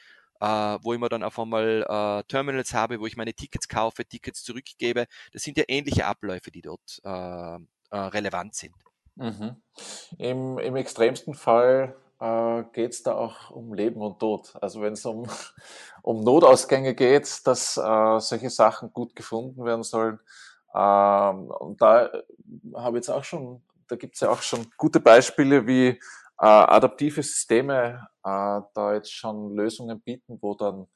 äh, 0.43 0.77
wo 0.82 0.93
ich 0.93 0.99
mir 0.99 1.08
dann 1.08 1.23
auf 1.23 1.39
einmal 1.39 1.86
äh, 1.88 2.23
Terminals 2.27 2.73
habe, 2.73 2.99
wo 2.99 3.06
ich 3.06 3.15
meine 3.15 3.34
Tickets 3.34 3.69
kaufe, 3.69 4.03
Tickets 4.03 4.43
zurückgebe. 4.43 5.08
Das 5.32 5.41
sind 5.43 5.58
ja 5.58 5.63
ähnliche 5.69 6.06
Abläufe, 6.06 6.51
die 6.51 6.62
dort 6.62 6.99
äh, 7.06 7.10
äh 7.10 7.97
relevant 7.97 8.53
sind. 8.53 8.75
Mhm. 9.15 9.56
Im, 10.17 10.60
Im 10.60 10.75
extremsten 10.75 11.34
Fall 11.34 11.95
äh, 12.19 12.63
geht 12.73 12.91
es 12.91 13.03
da 13.03 13.15
auch 13.15 13.51
um 13.51 13.73
Leben 13.73 14.01
und 14.01 14.19
Tod. 14.19 14.53
Also 14.62 14.82
wenn 14.82 14.93
es 14.93 15.06
um, 15.06 15.27
um 16.01 16.21
Notausgänge 16.23 16.93
geht, 16.93 17.47
dass 17.47 17.77
äh, 17.77 18.19
solche 18.19 18.49
Sachen 18.49 18.91
gut 18.91 19.15
gefunden 19.15 19.63
werden 19.63 19.84
sollen. 19.84 20.19
Ähm, 20.75 21.51
und 21.51 21.82
da 21.82 22.10
habe 22.75 22.97
ich 22.97 23.06
jetzt 23.06 23.10
auch 23.10 23.23
schon, 23.23 23.62
da 23.88 23.96
gibt 23.96 24.15
es 24.15 24.22
ja 24.22 24.30
auch 24.30 24.41
schon 24.41 24.67
gute 24.78 25.00
Beispiele, 25.00 25.65
wie 25.67 25.88
äh, 25.88 26.00
adaptive 26.39 27.24
Systeme 27.24 28.08
äh, 28.24 28.62
da 28.74 28.93
jetzt 28.93 29.13
schon 29.13 29.56
Lösungen 29.56 30.02
bieten, 30.02 30.38
wo 30.41 30.56
dann, 30.56 30.88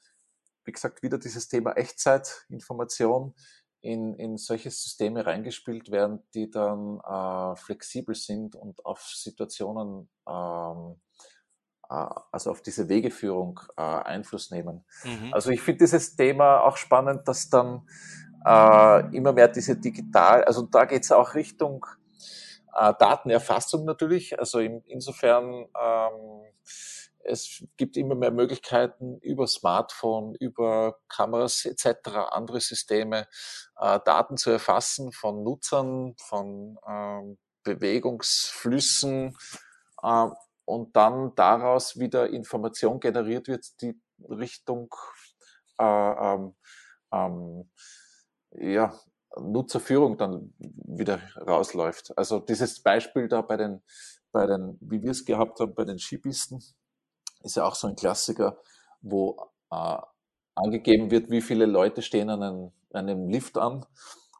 wie 0.65 0.71
gesagt, 0.71 1.03
wieder 1.03 1.17
dieses 1.17 1.47
Thema 1.47 1.73
Echtzeitinformation 1.73 3.33
in, 3.81 4.15
in 4.15 4.37
solche 4.37 4.71
Systeme 4.71 5.25
reingespielt 5.25 5.91
werden, 5.91 6.23
die 6.33 6.49
dann 6.49 6.99
äh, 6.99 7.55
flexibel 7.55 8.15
sind 8.15 8.55
und 8.55 8.85
auf 8.85 9.01
Situationen, 9.01 10.09
ähm, 10.27 10.99
äh, 11.89 12.09
also 12.31 12.51
auf 12.51 12.61
diese 12.61 12.89
Wegeführung 12.89 13.59
äh, 13.77 13.81
Einfluss 13.81 14.51
nehmen. 14.51 14.83
Mhm. 15.03 15.33
Also 15.33 15.51
ich 15.51 15.61
finde 15.61 15.85
dieses 15.85 16.15
Thema 16.15 16.61
auch 16.61 16.77
spannend, 16.77 17.27
dass 17.27 17.49
dann 17.49 17.87
äh, 18.45 19.15
immer 19.15 19.33
mehr 19.33 19.47
diese 19.47 19.77
digital, 19.77 20.43
also 20.43 20.63
da 20.63 20.85
geht 20.85 21.03
es 21.03 21.11
auch 21.11 21.35
Richtung 21.35 21.85
äh, 22.77 22.93
Datenerfassung 22.99 23.85
natürlich. 23.85 24.39
Also 24.39 24.59
in, 24.59 24.81
insofern, 24.85 25.67
ähm, 25.79 26.43
es 27.23 27.65
gibt 27.75 27.97
immer 27.97 28.15
mehr 28.15 28.31
Möglichkeiten 28.31 29.17
über 29.19 29.47
Smartphone, 29.47 30.35
über 30.35 30.97
Kameras 31.09 31.65
etc., 31.65 32.09
andere 32.31 32.61
Systeme, 32.61 33.27
äh, 33.79 33.99
Daten 34.05 34.37
zu 34.37 34.51
erfassen 34.51 35.11
von 35.11 35.43
Nutzern, 35.43 36.15
von 36.17 36.77
ähm, 36.87 37.37
Bewegungsflüssen 37.63 39.35
äh, 40.03 40.27
und 40.65 40.95
dann 40.95 41.35
daraus 41.35 41.99
wieder 41.99 42.29
Information 42.29 42.99
generiert 42.99 43.47
wird, 43.47 43.81
die 43.81 43.99
Richtung 44.29 44.93
äh, 45.79 45.83
ähm, 45.83 46.55
ähm, 47.11 47.69
ja, 48.51 48.93
Nutzerführung 49.41 50.17
dann 50.17 50.53
wieder 50.59 51.19
rausläuft. 51.35 52.17
Also 52.17 52.39
dieses 52.39 52.81
Beispiel 52.81 53.27
da 53.27 53.41
bei 53.41 53.57
den, 53.57 53.81
bei 54.31 54.45
den, 54.45 54.77
wie 54.81 55.01
wir 55.01 55.11
es 55.11 55.25
gehabt 55.25 55.59
haben, 55.59 55.73
bei 55.75 55.85
den 55.85 55.99
Skipisten, 55.99 56.63
ist 57.43 57.55
ja 57.55 57.65
auch 57.65 57.75
so 57.75 57.87
ein 57.87 57.95
Klassiker, 57.95 58.57
wo 59.01 59.37
äh, 59.71 59.97
angegeben 60.55 61.11
wird, 61.11 61.29
wie 61.29 61.41
viele 61.41 61.65
Leute 61.65 62.01
stehen 62.01 62.29
an 62.29 62.43
einem, 62.43 62.71
einem 62.91 63.29
Lift 63.29 63.57
an 63.57 63.85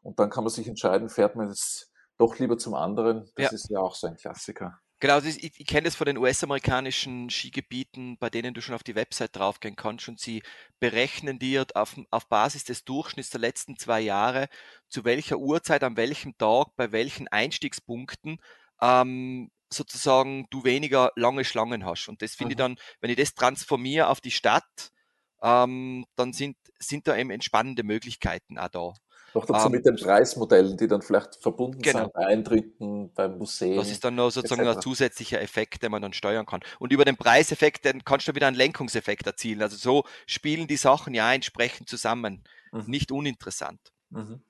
und 0.02 0.18
dann 0.18 0.30
kann 0.30 0.44
man 0.44 0.52
sich 0.52 0.68
entscheiden, 0.68 1.08
fährt 1.08 1.36
man 1.36 1.48
jetzt 1.48 1.92
doch 2.18 2.38
lieber 2.38 2.58
zum 2.58 2.74
anderen. 2.74 3.30
Das 3.36 3.46
ja. 3.46 3.52
ist 3.52 3.70
ja 3.70 3.78
auch 3.80 3.94
so 3.94 4.06
ein 4.06 4.16
Klassiker. 4.16 4.80
Genau, 5.00 5.18
ich, 5.20 5.60
ich 5.60 5.66
kenne 5.66 5.84
das 5.84 5.94
von 5.94 6.06
den 6.06 6.18
US-amerikanischen 6.18 7.30
Skigebieten, 7.30 8.18
bei 8.18 8.30
denen 8.30 8.52
du 8.52 8.60
schon 8.60 8.74
auf 8.74 8.82
die 8.82 8.96
Website 8.96 9.36
draufgehen 9.36 9.76
kannst 9.76 10.08
und 10.08 10.18
sie 10.18 10.42
berechnen 10.80 11.38
dir 11.38 11.66
auf, 11.74 11.96
auf 12.10 12.28
Basis 12.28 12.64
des 12.64 12.84
Durchschnitts 12.84 13.30
der 13.30 13.40
letzten 13.40 13.76
zwei 13.76 14.00
Jahre, 14.00 14.48
zu 14.88 15.04
welcher 15.04 15.38
Uhrzeit, 15.38 15.84
an 15.84 15.96
welchem 15.96 16.36
Tag, 16.36 16.74
bei 16.76 16.90
welchen 16.90 17.28
Einstiegspunkten 17.28 18.40
ähm, 18.80 19.52
sozusagen 19.70 20.46
du 20.50 20.64
weniger 20.64 21.12
lange 21.14 21.44
Schlangen 21.44 21.84
hast. 21.84 22.08
Und 22.08 22.20
das 22.20 22.34
finde 22.34 22.48
mhm. 22.48 22.52
ich 22.52 22.56
dann, 22.56 22.76
wenn 23.00 23.10
ich 23.10 23.16
das 23.16 23.34
transformiere 23.34 24.08
auf 24.08 24.20
die 24.20 24.32
Stadt, 24.32 24.90
ähm, 25.42 26.04
dann 26.16 26.32
sind, 26.32 26.56
sind 26.78 27.06
da 27.08 27.16
eben 27.16 27.30
entspannende 27.30 27.82
Möglichkeiten 27.82 28.58
auch 28.58 28.68
da. 28.68 28.92
Noch 29.34 29.44
dazu 29.44 29.66
ähm, 29.66 29.72
mit 29.72 29.84
den 29.84 29.96
Preismodellen, 29.96 30.76
die 30.76 30.86
dann 30.86 31.02
vielleicht 31.02 31.36
verbunden 31.36 31.82
genau. 31.82 32.04
sind, 32.04 32.16
Eintritten 32.16 33.12
beim 33.12 33.36
Museum. 33.36 33.76
Das 33.76 33.90
ist 33.90 34.02
dann 34.02 34.14
noch 34.14 34.30
sozusagen 34.30 34.66
ein 34.66 34.80
zusätzlicher 34.80 35.40
Effekt, 35.40 35.82
den 35.82 35.90
man 35.90 36.00
dann 36.00 36.14
steuern 36.14 36.46
kann. 36.46 36.60
Und 36.78 36.92
über 36.92 37.04
den 37.04 37.16
Preiseffekt, 37.16 37.84
dann 37.84 38.04
kannst 38.04 38.26
du 38.26 38.34
wieder 38.34 38.46
einen 38.46 38.56
Lenkungseffekt 38.56 39.26
erzielen. 39.26 39.60
Also 39.60 39.76
so 39.76 40.04
spielen 40.26 40.66
die 40.66 40.78
Sachen 40.78 41.12
ja 41.14 41.32
entsprechend 41.32 41.88
zusammen. 41.90 42.42
Mhm. 42.72 42.84
Nicht 42.86 43.12
uninteressant. 43.12 43.80
Mhm. 44.10 44.40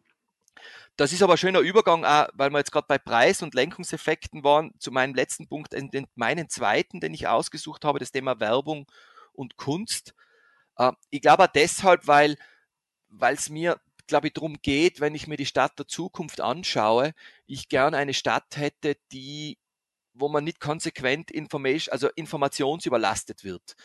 Das 0.96 1.12
ist 1.12 1.22
aber 1.22 1.34
ein 1.34 1.38
schöner 1.38 1.60
Übergang, 1.60 2.04
auch, 2.04 2.28
weil 2.34 2.50
wir 2.50 2.58
jetzt 2.58 2.72
gerade 2.72 2.86
bei 2.88 2.98
Preis- 2.98 3.42
und 3.42 3.54
Lenkungseffekten 3.54 4.42
waren, 4.42 4.74
zu 4.78 4.90
meinem 4.90 5.14
letzten 5.14 5.46
Punkt, 5.46 5.72
den, 5.72 6.06
meinen 6.14 6.48
zweiten, 6.48 7.00
den 7.00 7.14
ich 7.14 7.28
ausgesucht 7.28 7.84
habe, 7.84 7.98
das 7.98 8.10
Thema 8.10 8.40
Werbung 8.40 8.86
und 9.32 9.56
Kunst. 9.56 10.14
Äh, 10.78 10.92
ich 11.10 11.20
glaube 11.20 11.44
auch 11.44 11.52
deshalb, 11.52 12.06
weil 12.06 12.36
es 13.20 13.50
mir 13.50 13.80
glaube 14.08 14.26
ich, 14.26 14.32
darum 14.32 14.56
geht, 14.60 15.00
wenn 15.00 15.14
ich 15.14 15.28
mir 15.28 15.36
die 15.36 15.46
Stadt 15.46 15.78
der 15.78 15.86
Zukunft 15.86 16.40
anschaue, 16.40 17.12
ich 17.46 17.68
gern 17.68 17.94
eine 17.94 18.14
Stadt 18.14 18.56
hätte, 18.56 18.96
die, 19.12 19.58
wo 20.14 20.28
man 20.28 20.42
nicht 20.42 20.58
konsequent 20.58 21.30
Information, 21.30 21.92
also 21.92 22.08
informationsüberlastet 22.16 23.44
wird. 23.44 23.76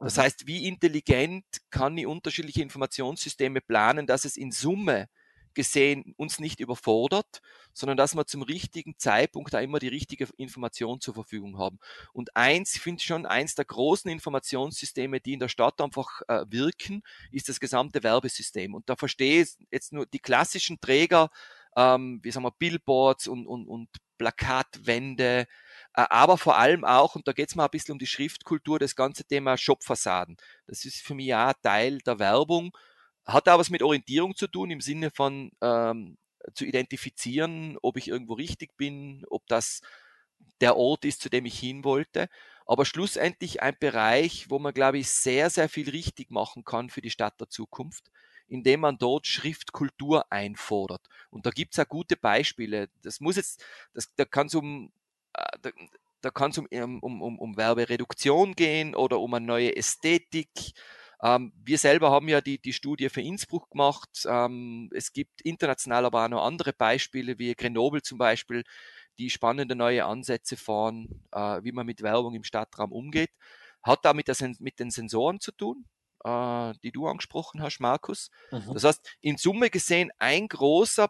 Das 0.00 0.16
mhm. 0.16 0.22
heißt, 0.22 0.46
wie 0.48 0.66
intelligent 0.66 1.44
kann 1.70 1.96
ich 1.96 2.06
unterschiedliche 2.06 2.62
Informationssysteme 2.62 3.60
planen, 3.60 4.06
dass 4.06 4.24
es 4.24 4.36
in 4.36 4.50
Summe 4.50 5.08
gesehen 5.56 6.14
uns 6.16 6.38
nicht 6.38 6.60
überfordert, 6.60 7.40
sondern 7.72 7.96
dass 7.96 8.14
wir 8.14 8.26
zum 8.26 8.42
richtigen 8.42 8.96
Zeitpunkt 8.98 9.52
da 9.52 9.60
immer 9.60 9.80
die 9.80 9.88
richtige 9.88 10.28
Information 10.36 11.00
zur 11.00 11.14
Verfügung 11.14 11.58
haben. 11.58 11.80
Und 12.12 12.36
eins, 12.36 12.76
ich 12.76 12.82
finde 12.82 13.02
schon, 13.02 13.26
eins 13.26 13.56
der 13.56 13.64
großen 13.64 14.08
Informationssysteme, 14.10 15.18
die 15.18 15.32
in 15.32 15.40
der 15.40 15.48
Stadt 15.48 15.80
einfach 15.80 16.20
äh, 16.28 16.44
wirken, 16.48 17.02
ist 17.32 17.48
das 17.48 17.58
gesamte 17.58 18.02
Werbesystem. 18.04 18.74
Und 18.74 18.88
da 18.88 18.94
verstehe 18.94 19.42
ich 19.42 19.56
jetzt 19.72 19.92
nur 19.92 20.06
die 20.06 20.20
klassischen 20.20 20.80
Träger, 20.80 21.30
ähm, 21.74 22.20
wie 22.22 22.30
sagen 22.30 22.44
wir, 22.44 22.52
Billboards 22.52 23.26
und, 23.26 23.46
und, 23.46 23.66
und 23.66 23.88
Plakatwände, 24.18 25.46
äh, 25.94 26.06
aber 26.10 26.38
vor 26.38 26.58
allem 26.58 26.84
auch, 26.84 27.16
und 27.16 27.26
da 27.26 27.32
geht 27.32 27.48
es 27.48 27.54
mal 27.54 27.64
ein 27.64 27.70
bisschen 27.70 27.92
um 27.92 27.98
die 27.98 28.06
Schriftkultur, 28.06 28.78
das 28.78 28.94
ganze 28.94 29.24
Thema 29.24 29.56
Shopfassaden. 29.56 30.36
Das 30.66 30.84
ist 30.84 31.02
für 31.02 31.14
mich 31.14 31.26
ja 31.26 31.52
Teil 31.54 31.98
der 31.98 32.18
Werbung 32.18 32.76
hat 33.26 33.48
auch 33.48 33.58
was 33.58 33.70
mit 33.70 33.82
Orientierung 33.82 34.36
zu 34.36 34.46
tun, 34.46 34.70
im 34.70 34.80
Sinne 34.80 35.10
von 35.10 35.50
ähm, 35.60 36.16
zu 36.54 36.64
identifizieren, 36.64 37.76
ob 37.82 37.96
ich 37.96 38.08
irgendwo 38.08 38.34
richtig 38.34 38.76
bin, 38.76 39.24
ob 39.28 39.46
das 39.48 39.80
der 40.60 40.76
Ort 40.76 41.04
ist, 41.04 41.20
zu 41.20 41.28
dem 41.28 41.44
ich 41.44 41.58
hin 41.58 41.84
wollte. 41.84 42.28
Aber 42.66 42.84
schlussendlich 42.84 43.62
ein 43.62 43.76
Bereich, 43.78 44.50
wo 44.50 44.58
man, 44.58 44.74
glaube 44.74 44.98
ich, 44.98 45.10
sehr, 45.10 45.50
sehr 45.50 45.68
viel 45.68 45.90
richtig 45.90 46.30
machen 46.30 46.64
kann 46.64 46.90
für 46.90 47.02
die 47.02 47.10
Stadt 47.10 47.40
der 47.40 47.48
Zukunft, 47.48 48.10
indem 48.48 48.80
man 48.80 48.98
dort 48.98 49.26
Schriftkultur 49.26 50.30
einfordert. 50.32 51.02
Und 51.30 51.46
da 51.46 51.50
gibt's 51.50 51.78
auch 51.78 51.88
gute 51.88 52.16
Beispiele. 52.16 52.88
Das 53.02 53.20
muss 53.20 53.36
jetzt, 53.36 53.64
das, 53.92 54.12
da 54.16 54.24
kann 54.24 54.46
es 54.46 54.54
um, 54.54 54.92
äh, 55.34 55.58
da, 55.62 55.70
da 56.22 56.30
kann 56.30 56.50
es 56.50 56.58
um, 56.58 56.66
um, 57.00 57.22
um, 57.22 57.38
um 57.38 57.56
Werbereduktion 57.56 58.54
gehen 58.54 58.94
oder 58.94 59.20
um 59.20 59.34
eine 59.34 59.46
neue 59.46 59.76
Ästhetik. 59.76 60.50
Ähm, 61.22 61.52
wir 61.64 61.78
selber 61.78 62.10
haben 62.10 62.28
ja 62.28 62.40
die, 62.40 62.58
die 62.60 62.72
Studie 62.72 63.08
für 63.08 63.22
Innsbruck 63.22 63.70
gemacht. 63.70 64.26
Ähm, 64.26 64.90
es 64.94 65.12
gibt 65.12 65.40
international 65.42 66.04
aber 66.04 66.24
auch 66.24 66.28
noch 66.28 66.44
andere 66.44 66.72
Beispiele, 66.72 67.38
wie 67.38 67.54
Grenoble 67.54 68.02
zum 68.02 68.18
Beispiel, 68.18 68.64
die 69.18 69.30
spannende 69.30 69.74
neue 69.74 70.04
Ansätze 70.04 70.56
fahren, 70.56 71.24
äh, 71.32 71.62
wie 71.62 71.72
man 71.72 71.86
mit 71.86 72.02
Werbung 72.02 72.34
im 72.34 72.44
Stadtraum 72.44 72.92
umgeht. 72.92 73.30
Hat 73.82 74.04
da 74.04 74.12
mit, 74.12 74.28
der, 74.28 74.36
mit 74.58 74.78
den 74.78 74.90
Sensoren 74.90 75.40
zu 75.40 75.52
tun, 75.52 75.86
äh, 76.24 76.74
die 76.82 76.92
du 76.92 77.06
angesprochen 77.06 77.62
hast, 77.62 77.80
Markus. 77.80 78.30
Mhm. 78.50 78.74
Das 78.74 78.84
heißt, 78.84 79.16
in 79.20 79.38
Summe 79.38 79.70
gesehen 79.70 80.10
ein 80.18 80.48
großer 80.48 81.08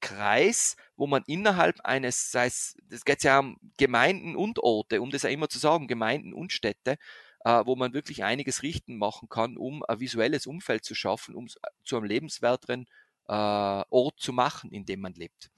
Kreis, 0.00 0.76
wo 0.96 1.06
man 1.06 1.22
innerhalb 1.26 1.80
eines, 1.82 2.30
sei 2.30 2.46
es, 2.46 2.74
das 2.84 3.04
geht 3.04 3.22
ja 3.22 3.38
um 3.40 3.58
Gemeinden 3.76 4.34
und 4.34 4.58
Orte, 4.58 5.02
um 5.02 5.10
das 5.10 5.22
ja 5.22 5.30
immer 5.30 5.48
zu 5.48 5.58
sagen, 5.58 5.88
Gemeinden 5.88 6.32
und 6.32 6.52
Städte, 6.52 6.96
äh, 7.44 7.62
wo 7.64 7.76
man 7.76 7.92
wirklich 7.92 8.24
einiges 8.24 8.62
richten 8.62 8.96
machen 8.96 9.28
kann, 9.28 9.56
um 9.56 9.82
ein 9.84 10.00
visuelles 10.00 10.46
Umfeld 10.46 10.84
zu 10.84 10.94
schaffen, 10.94 11.34
um 11.34 11.48
zu 11.84 11.96
einem 11.96 12.04
lebenswerteren 12.04 12.86
äh, 13.28 13.32
Ort 13.32 14.18
zu 14.18 14.32
machen, 14.32 14.70
in 14.72 14.84
dem 14.84 15.00
man 15.00 15.14
lebt. 15.14 15.50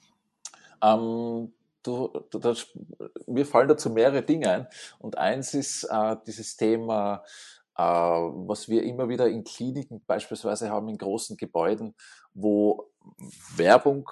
Ähm, 0.83 1.53
du, 1.83 2.09
du, 2.31 2.38
das, 2.38 2.66
mir 3.27 3.47
fallen 3.47 3.68
dazu 3.68 3.90
mehrere 3.90 4.23
Dinge 4.23 4.51
ein. 4.51 4.66
Und 4.99 5.18
eins 5.18 5.55
ist 5.55 5.85
äh, 5.85 6.16
dieses 6.27 6.57
Thema, 6.57 7.25
äh, 7.77 7.83
was 7.83 8.68
wir 8.68 8.83
immer 8.85 9.09
wieder 9.09 9.29
in 9.29 9.45
Kliniken 9.45 10.03
beispielsweise 10.07 10.71
haben, 10.71 10.88
in 10.88 10.99
großen 10.99 11.37
Gebäuden, 11.37 11.95
wo 12.35 12.90
Werbung, 13.57 14.09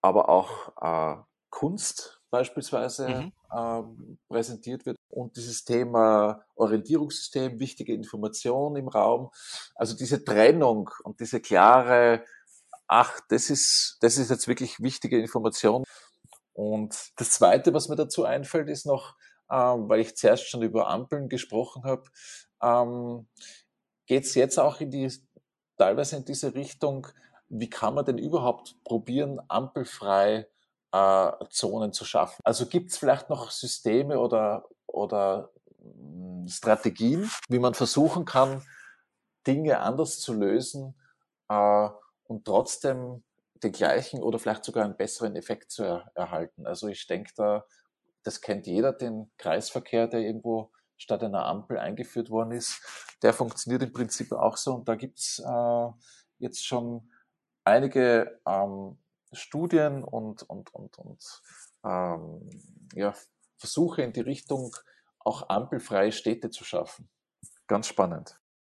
aber 0.00 0.28
auch 0.28 1.16
äh, 1.16 1.22
Kunst 1.50 2.20
beispielsweise 2.30 3.08
mhm. 3.08 3.32
äh, 3.50 3.82
präsentiert 4.28 4.84
wird 4.86 4.98
und 5.14 5.36
dieses 5.36 5.64
Thema 5.64 6.44
Orientierungssystem, 6.56 7.60
wichtige 7.60 7.94
Information 7.94 8.76
im 8.76 8.88
Raum, 8.88 9.30
also 9.76 9.96
diese 9.96 10.24
Trennung 10.24 10.90
und 11.04 11.20
diese 11.20 11.40
klare, 11.40 12.24
ach, 12.88 13.20
das 13.28 13.48
ist, 13.48 13.98
das 14.00 14.18
ist 14.18 14.30
jetzt 14.30 14.48
wirklich 14.48 14.80
wichtige 14.80 15.18
Information. 15.18 15.84
Und 16.52 17.12
das 17.16 17.30
Zweite, 17.30 17.72
was 17.72 17.88
mir 17.88 17.96
dazu 17.96 18.24
einfällt, 18.24 18.68
ist 18.68 18.86
noch, 18.86 19.14
äh, 19.48 19.54
weil 19.54 20.00
ich 20.00 20.16
zuerst 20.16 20.48
schon 20.48 20.62
über 20.62 20.88
Ampeln 20.88 21.28
gesprochen 21.28 21.84
habe, 21.84 22.04
ähm, 22.60 23.28
geht 24.06 24.24
es 24.24 24.34
jetzt 24.34 24.58
auch 24.58 24.80
in 24.80 24.90
die, 24.90 25.12
teilweise 25.78 26.16
in 26.16 26.24
diese 26.24 26.54
Richtung, 26.54 27.06
wie 27.48 27.70
kann 27.70 27.94
man 27.94 28.04
denn 28.04 28.18
überhaupt 28.18 28.76
probieren, 28.82 29.40
ampelfrei 29.48 30.48
äh, 30.92 31.32
Zonen 31.50 31.92
zu 31.92 32.04
schaffen? 32.04 32.40
Also 32.44 32.66
gibt 32.66 32.90
es 32.90 32.98
vielleicht 32.98 33.30
noch 33.30 33.50
Systeme 33.50 34.18
oder, 34.18 34.64
oder 34.94 35.50
hm, 35.80 36.46
Strategien, 36.48 37.30
wie 37.48 37.58
man 37.58 37.74
versuchen 37.74 38.24
kann, 38.24 38.62
Dinge 39.46 39.80
anders 39.80 40.20
zu 40.20 40.32
lösen 40.32 40.94
äh, 41.48 41.88
und 42.24 42.44
trotzdem 42.44 43.22
den 43.62 43.72
gleichen 43.72 44.22
oder 44.22 44.38
vielleicht 44.38 44.64
sogar 44.64 44.84
einen 44.84 44.96
besseren 44.96 45.36
Effekt 45.36 45.70
zu 45.70 45.84
er 45.84 46.10
erhalten. 46.14 46.66
Also 46.66 46.88
ich 46.88 47.06
denke 47.06 47.32
da, 47.36 47.64
das 48.22 48.40
kennt 48.40 48.66
jeder, 48.66 48.92
den 48.92 49.30
Kreisverkehr, 49.38 50.06
der 50.06 50.20
irgendwo 50.20 50.70
statt 50.96 51.22
einer 51.22 51.46
Ampel 51.46 51.78
eingeführt 51.78 52.30
worden 52.30 52.52
ist. 52.52 52.80
Der 53.22 53.32
funktioniert 53.32 53.82
im 53.82 53.92
Prinzip 53.92 54.32
auch 54.32 54.56
so 54.56 54.74
und 54.74 54.88
da 54.88 54.94
gibt's 54.94 55.40
äh, 55.40 55.88
jetzt 56.38 56.64
schon 56.64 57.10
einige 57.64 58.40
ähm, 58.46 58.98
Studien 59.32 60.04
und, 60.04 60.42
und, 60.42 60.72
und, 60.74 60.98
und 60.98 61.42
ähm, 61.84 62.48
ja, 62.94 63.14
Versuche 63.64 64.02
in 64.02 64.12
die 64.12 64.20
Richtung, 64.20 64.76
auch 65.20 65.48
ampelfreie 65.48 66.12
Städte 66.12 66.50
zu 66.50 66.64
schaffen. 66.64 67.08
Ganz 67.66 67.86
spannend. 67.88 68.38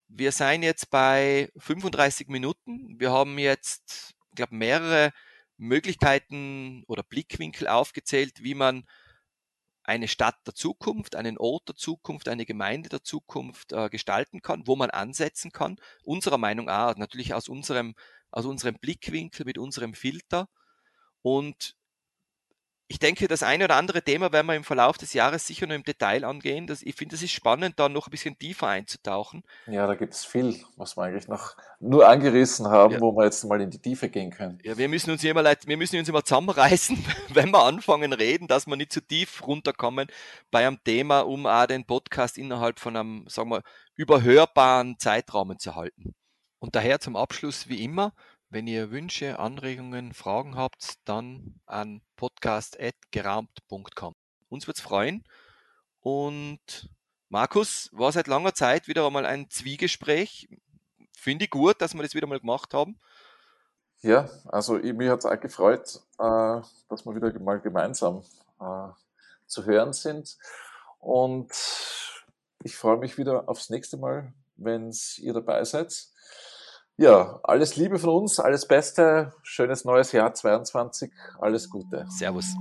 Wir 0.08 0.30
seien 0.30 0.62
jetzt 0.62 0.90
bei 0.90 1.50
35 1.56 2.28
Minuten. 2.28 3.00
Wir 3.00 3.10
haben 3.10 3.38
jetzt, 3.38 4.14
ich 4.28 4.36
glaube, 4.36 4.54
mehrere 4.54 5.12
Möglichkeiten 5.56 6.84
oder 6.86 7.02
Blickwinkel 7.02 7.66
aufgezählt, 7.66 8.42
wie 8.42 8.54
man 8.54 8.84
eine 9.84 10.06
Stadt 10.06 10.36
der 10.46 10.54
Zukunft, 10.54 11.16
einen 11.16 11.38
Ort 11.38 11.68
der 11.68 11.76
Zukunft, 11.76 12.28
eine 12.28 12.44
Gemeinde 12.44 12.90
der 12.90 13.02
Zukunft 13.02 13.72
äh, 13.72 13.88
gestalten 13.88 14.42
kann, 14.42 14.66
wo 14.66 14.76
man 14.76 14.90
ansetzen 14.90 15.50
kann. 15.50 15.76
Unserer 16.04 16.38
Meinung 16.38 16.66
nach, 16.66 16.96
natürlich 16.96 17.32
aus 17.32 17.48
unserem, 17.48 17.94
aus 18.30 18.44
unserem 18.44 18.78
Blickwinkel, 18.78 19.46
mit 19.46 19.56
unserem 19.56 19.94
Filter. 19.94 20.48
Und 21.22 21.74
ich 22.94 23.00
denke, 23.00 23.26
das 23.26 23.42
eine 23.42 23.64
oder 23.64 23.74
andere 23.74 24.02
Thema 24.02 24.30
werden 24.30 24.46
wir 24.46 24.54
im 24.54 24.62
Verlauf 24.62 24.96
des 24.98 25.14
Jahres 25.14 25.48
sicher 25.48 25.66
noch 25.66 25.74
im 25.74 25.82
Detail 25.82 26.24
angehen. 26.24 26.68
Das, 26.68 26.80
ich 26.80 26.94
finde, 26.94 27.16
es 27.16 27.24
ist 27.24 27.32
spannend, 27.32 27.74
da 27.80 27.88
noch 27.88 28.06
ein 28.06 28.10
bisschen 28.12 28.38
tiefer 28.38 28.68
einzutauchen. 28.68 29.42
Ja, 29.66 29.88
da 29.88 29.96
gibt 29.96 30.14
es 30.14 30.24
viel, 30.24 30.54
was 30.76 30.96
wir 30.96 31.02
eigentlich 31.02 31.26
noch 31.26 31.56
nur 31.80 32.06
angerissen 32.06 32.68
haben, 32.68 32.94
ja. 32.94 33.00
wo 33.00 33.10
wir 33.16 33.24
jetzt 33.24 33.42
mal 33.46 33.60
in 33.60 33.70
die 33.70 33.80
Tiefe 33.80 34.08
gehen 34.08 34.30
können. 34.30 34.60
Ja, 34.62 34.78
wir 34.78 34.88
müssen 34.88 35.10
uns 35.10 35.24
immer, 35.24 35.42
wir 35.42 35.76
müssen 35.76 35.98
uns 35.98 36.08
immer 36.08 36.24
zusammenreißen, 36.24 37.04
wenn 37.34 37.50
wir 37.50 37.64
anfangen 37.64 38.12
reden, 38.12 38.46
dass 38.46 38.68
wir 38.68 38.76
nicht 38.76 38.92
zu 38.92 39.00
tief 39.00 39.44
runterkommen 39.44 40.06
bei 40.52 40.64
einem 40.64 40.78
Thema, 40.84 41.22
um 41.22 41.48
auch 41.48 41.66
den 41.66 41.84
Podcast 41.84 42.38
innerhalb 42.38 42.78
von 42.78 42.96
einem, 42.96 43.24
sagen 43.26 43.50
wir, 43.50 43.62
überhörbaren 43.96 45.00
Zeitrahmen 45.00 45.58
zu 45.58 45.74
halten. 45.74 46.14
Und 46.60 46.76
daher 46.76 47.00
zum 47.00 47.16
Abschluss 47.16 47.68
wie 47.68 47.82
immer, 47.82 48.12
wenn 48.54 48.66
ihr 48.68 48.92
Wünsche, 48.92 49.40
Anregungen, 49.40 50.14
Fragen 50.14 50.56
habt, 50.56 50.94
dann 51.06 51.60
an 51.66 52.02
podcast.geraumt.com. 52.14 54.14
Uns 54.48 54.68
wird's 54.68 54.80
freuen. 54.80 55.24
Und 55.98 56.88
Markus, 57.28 57.88
war 57.90 58.12
seit 58.12 58.28
langer 58.28 58.54
Zeit 58.54 58.86
wieder 58.86 59.04
einmal 59.04 59.26
ein 59.26 59.50
Zwiegespräch. 59.50 60.48
Finde 61.16 61.46
ich 61.46 61.50
gut, 61.50 61.82
dass 61.82 61.94
wir 61.94 62.02
das 62.04 62.14
wieder 62.14 62.28
mal 62.28 62.38
gemacht 62.38 62.72
haben. 62.74 62.96
Ja, 64.02 64.30
also 64.44 64.74
mich 64.74 65.08
hat 65.08 65.18
es 65.18 65.26
auch 65.26 65.40
gefreut, 65.40 66.00
äh, 66.20 66.60
dass 66.88 67.04
wir 67.04 67.16
wieder 67.16 67.36
mal 67.40 67.58
gemeinsam 67.58 68.22
äh, 68.60 68.90
zu 69.46 69.64
hören 69.64 69.92
sind. 69.92 70.38
Und 71.00 71.50
ich 72.62 72.76
freue 72.76 72.98
mich 72.98 73.18
wieder 73.18 73.48
aufs 73.48 73.68
nächste 73.68 73.96
Mal, 73.96 74.32
wenn 74.54 74.94
ihr 75.16 75.32
dabei 75.32 75.64
seid. 75.64 76.13
Ja, 76.96 77.40
alles 77.42 77.74
Liebe 77.74 77.98
von 77.98 78.10
uns, 78.10 78.38
alles 78.38 78.68
Beste, 78.68 79.32
schönes 79.42 79.84
neues 79.84 80.12
Jahr 80.12 80.32
22, 80.32 81.10
alles 81.40 81.68
Gute. 81.68 82.06
Servus. 82.08 82.54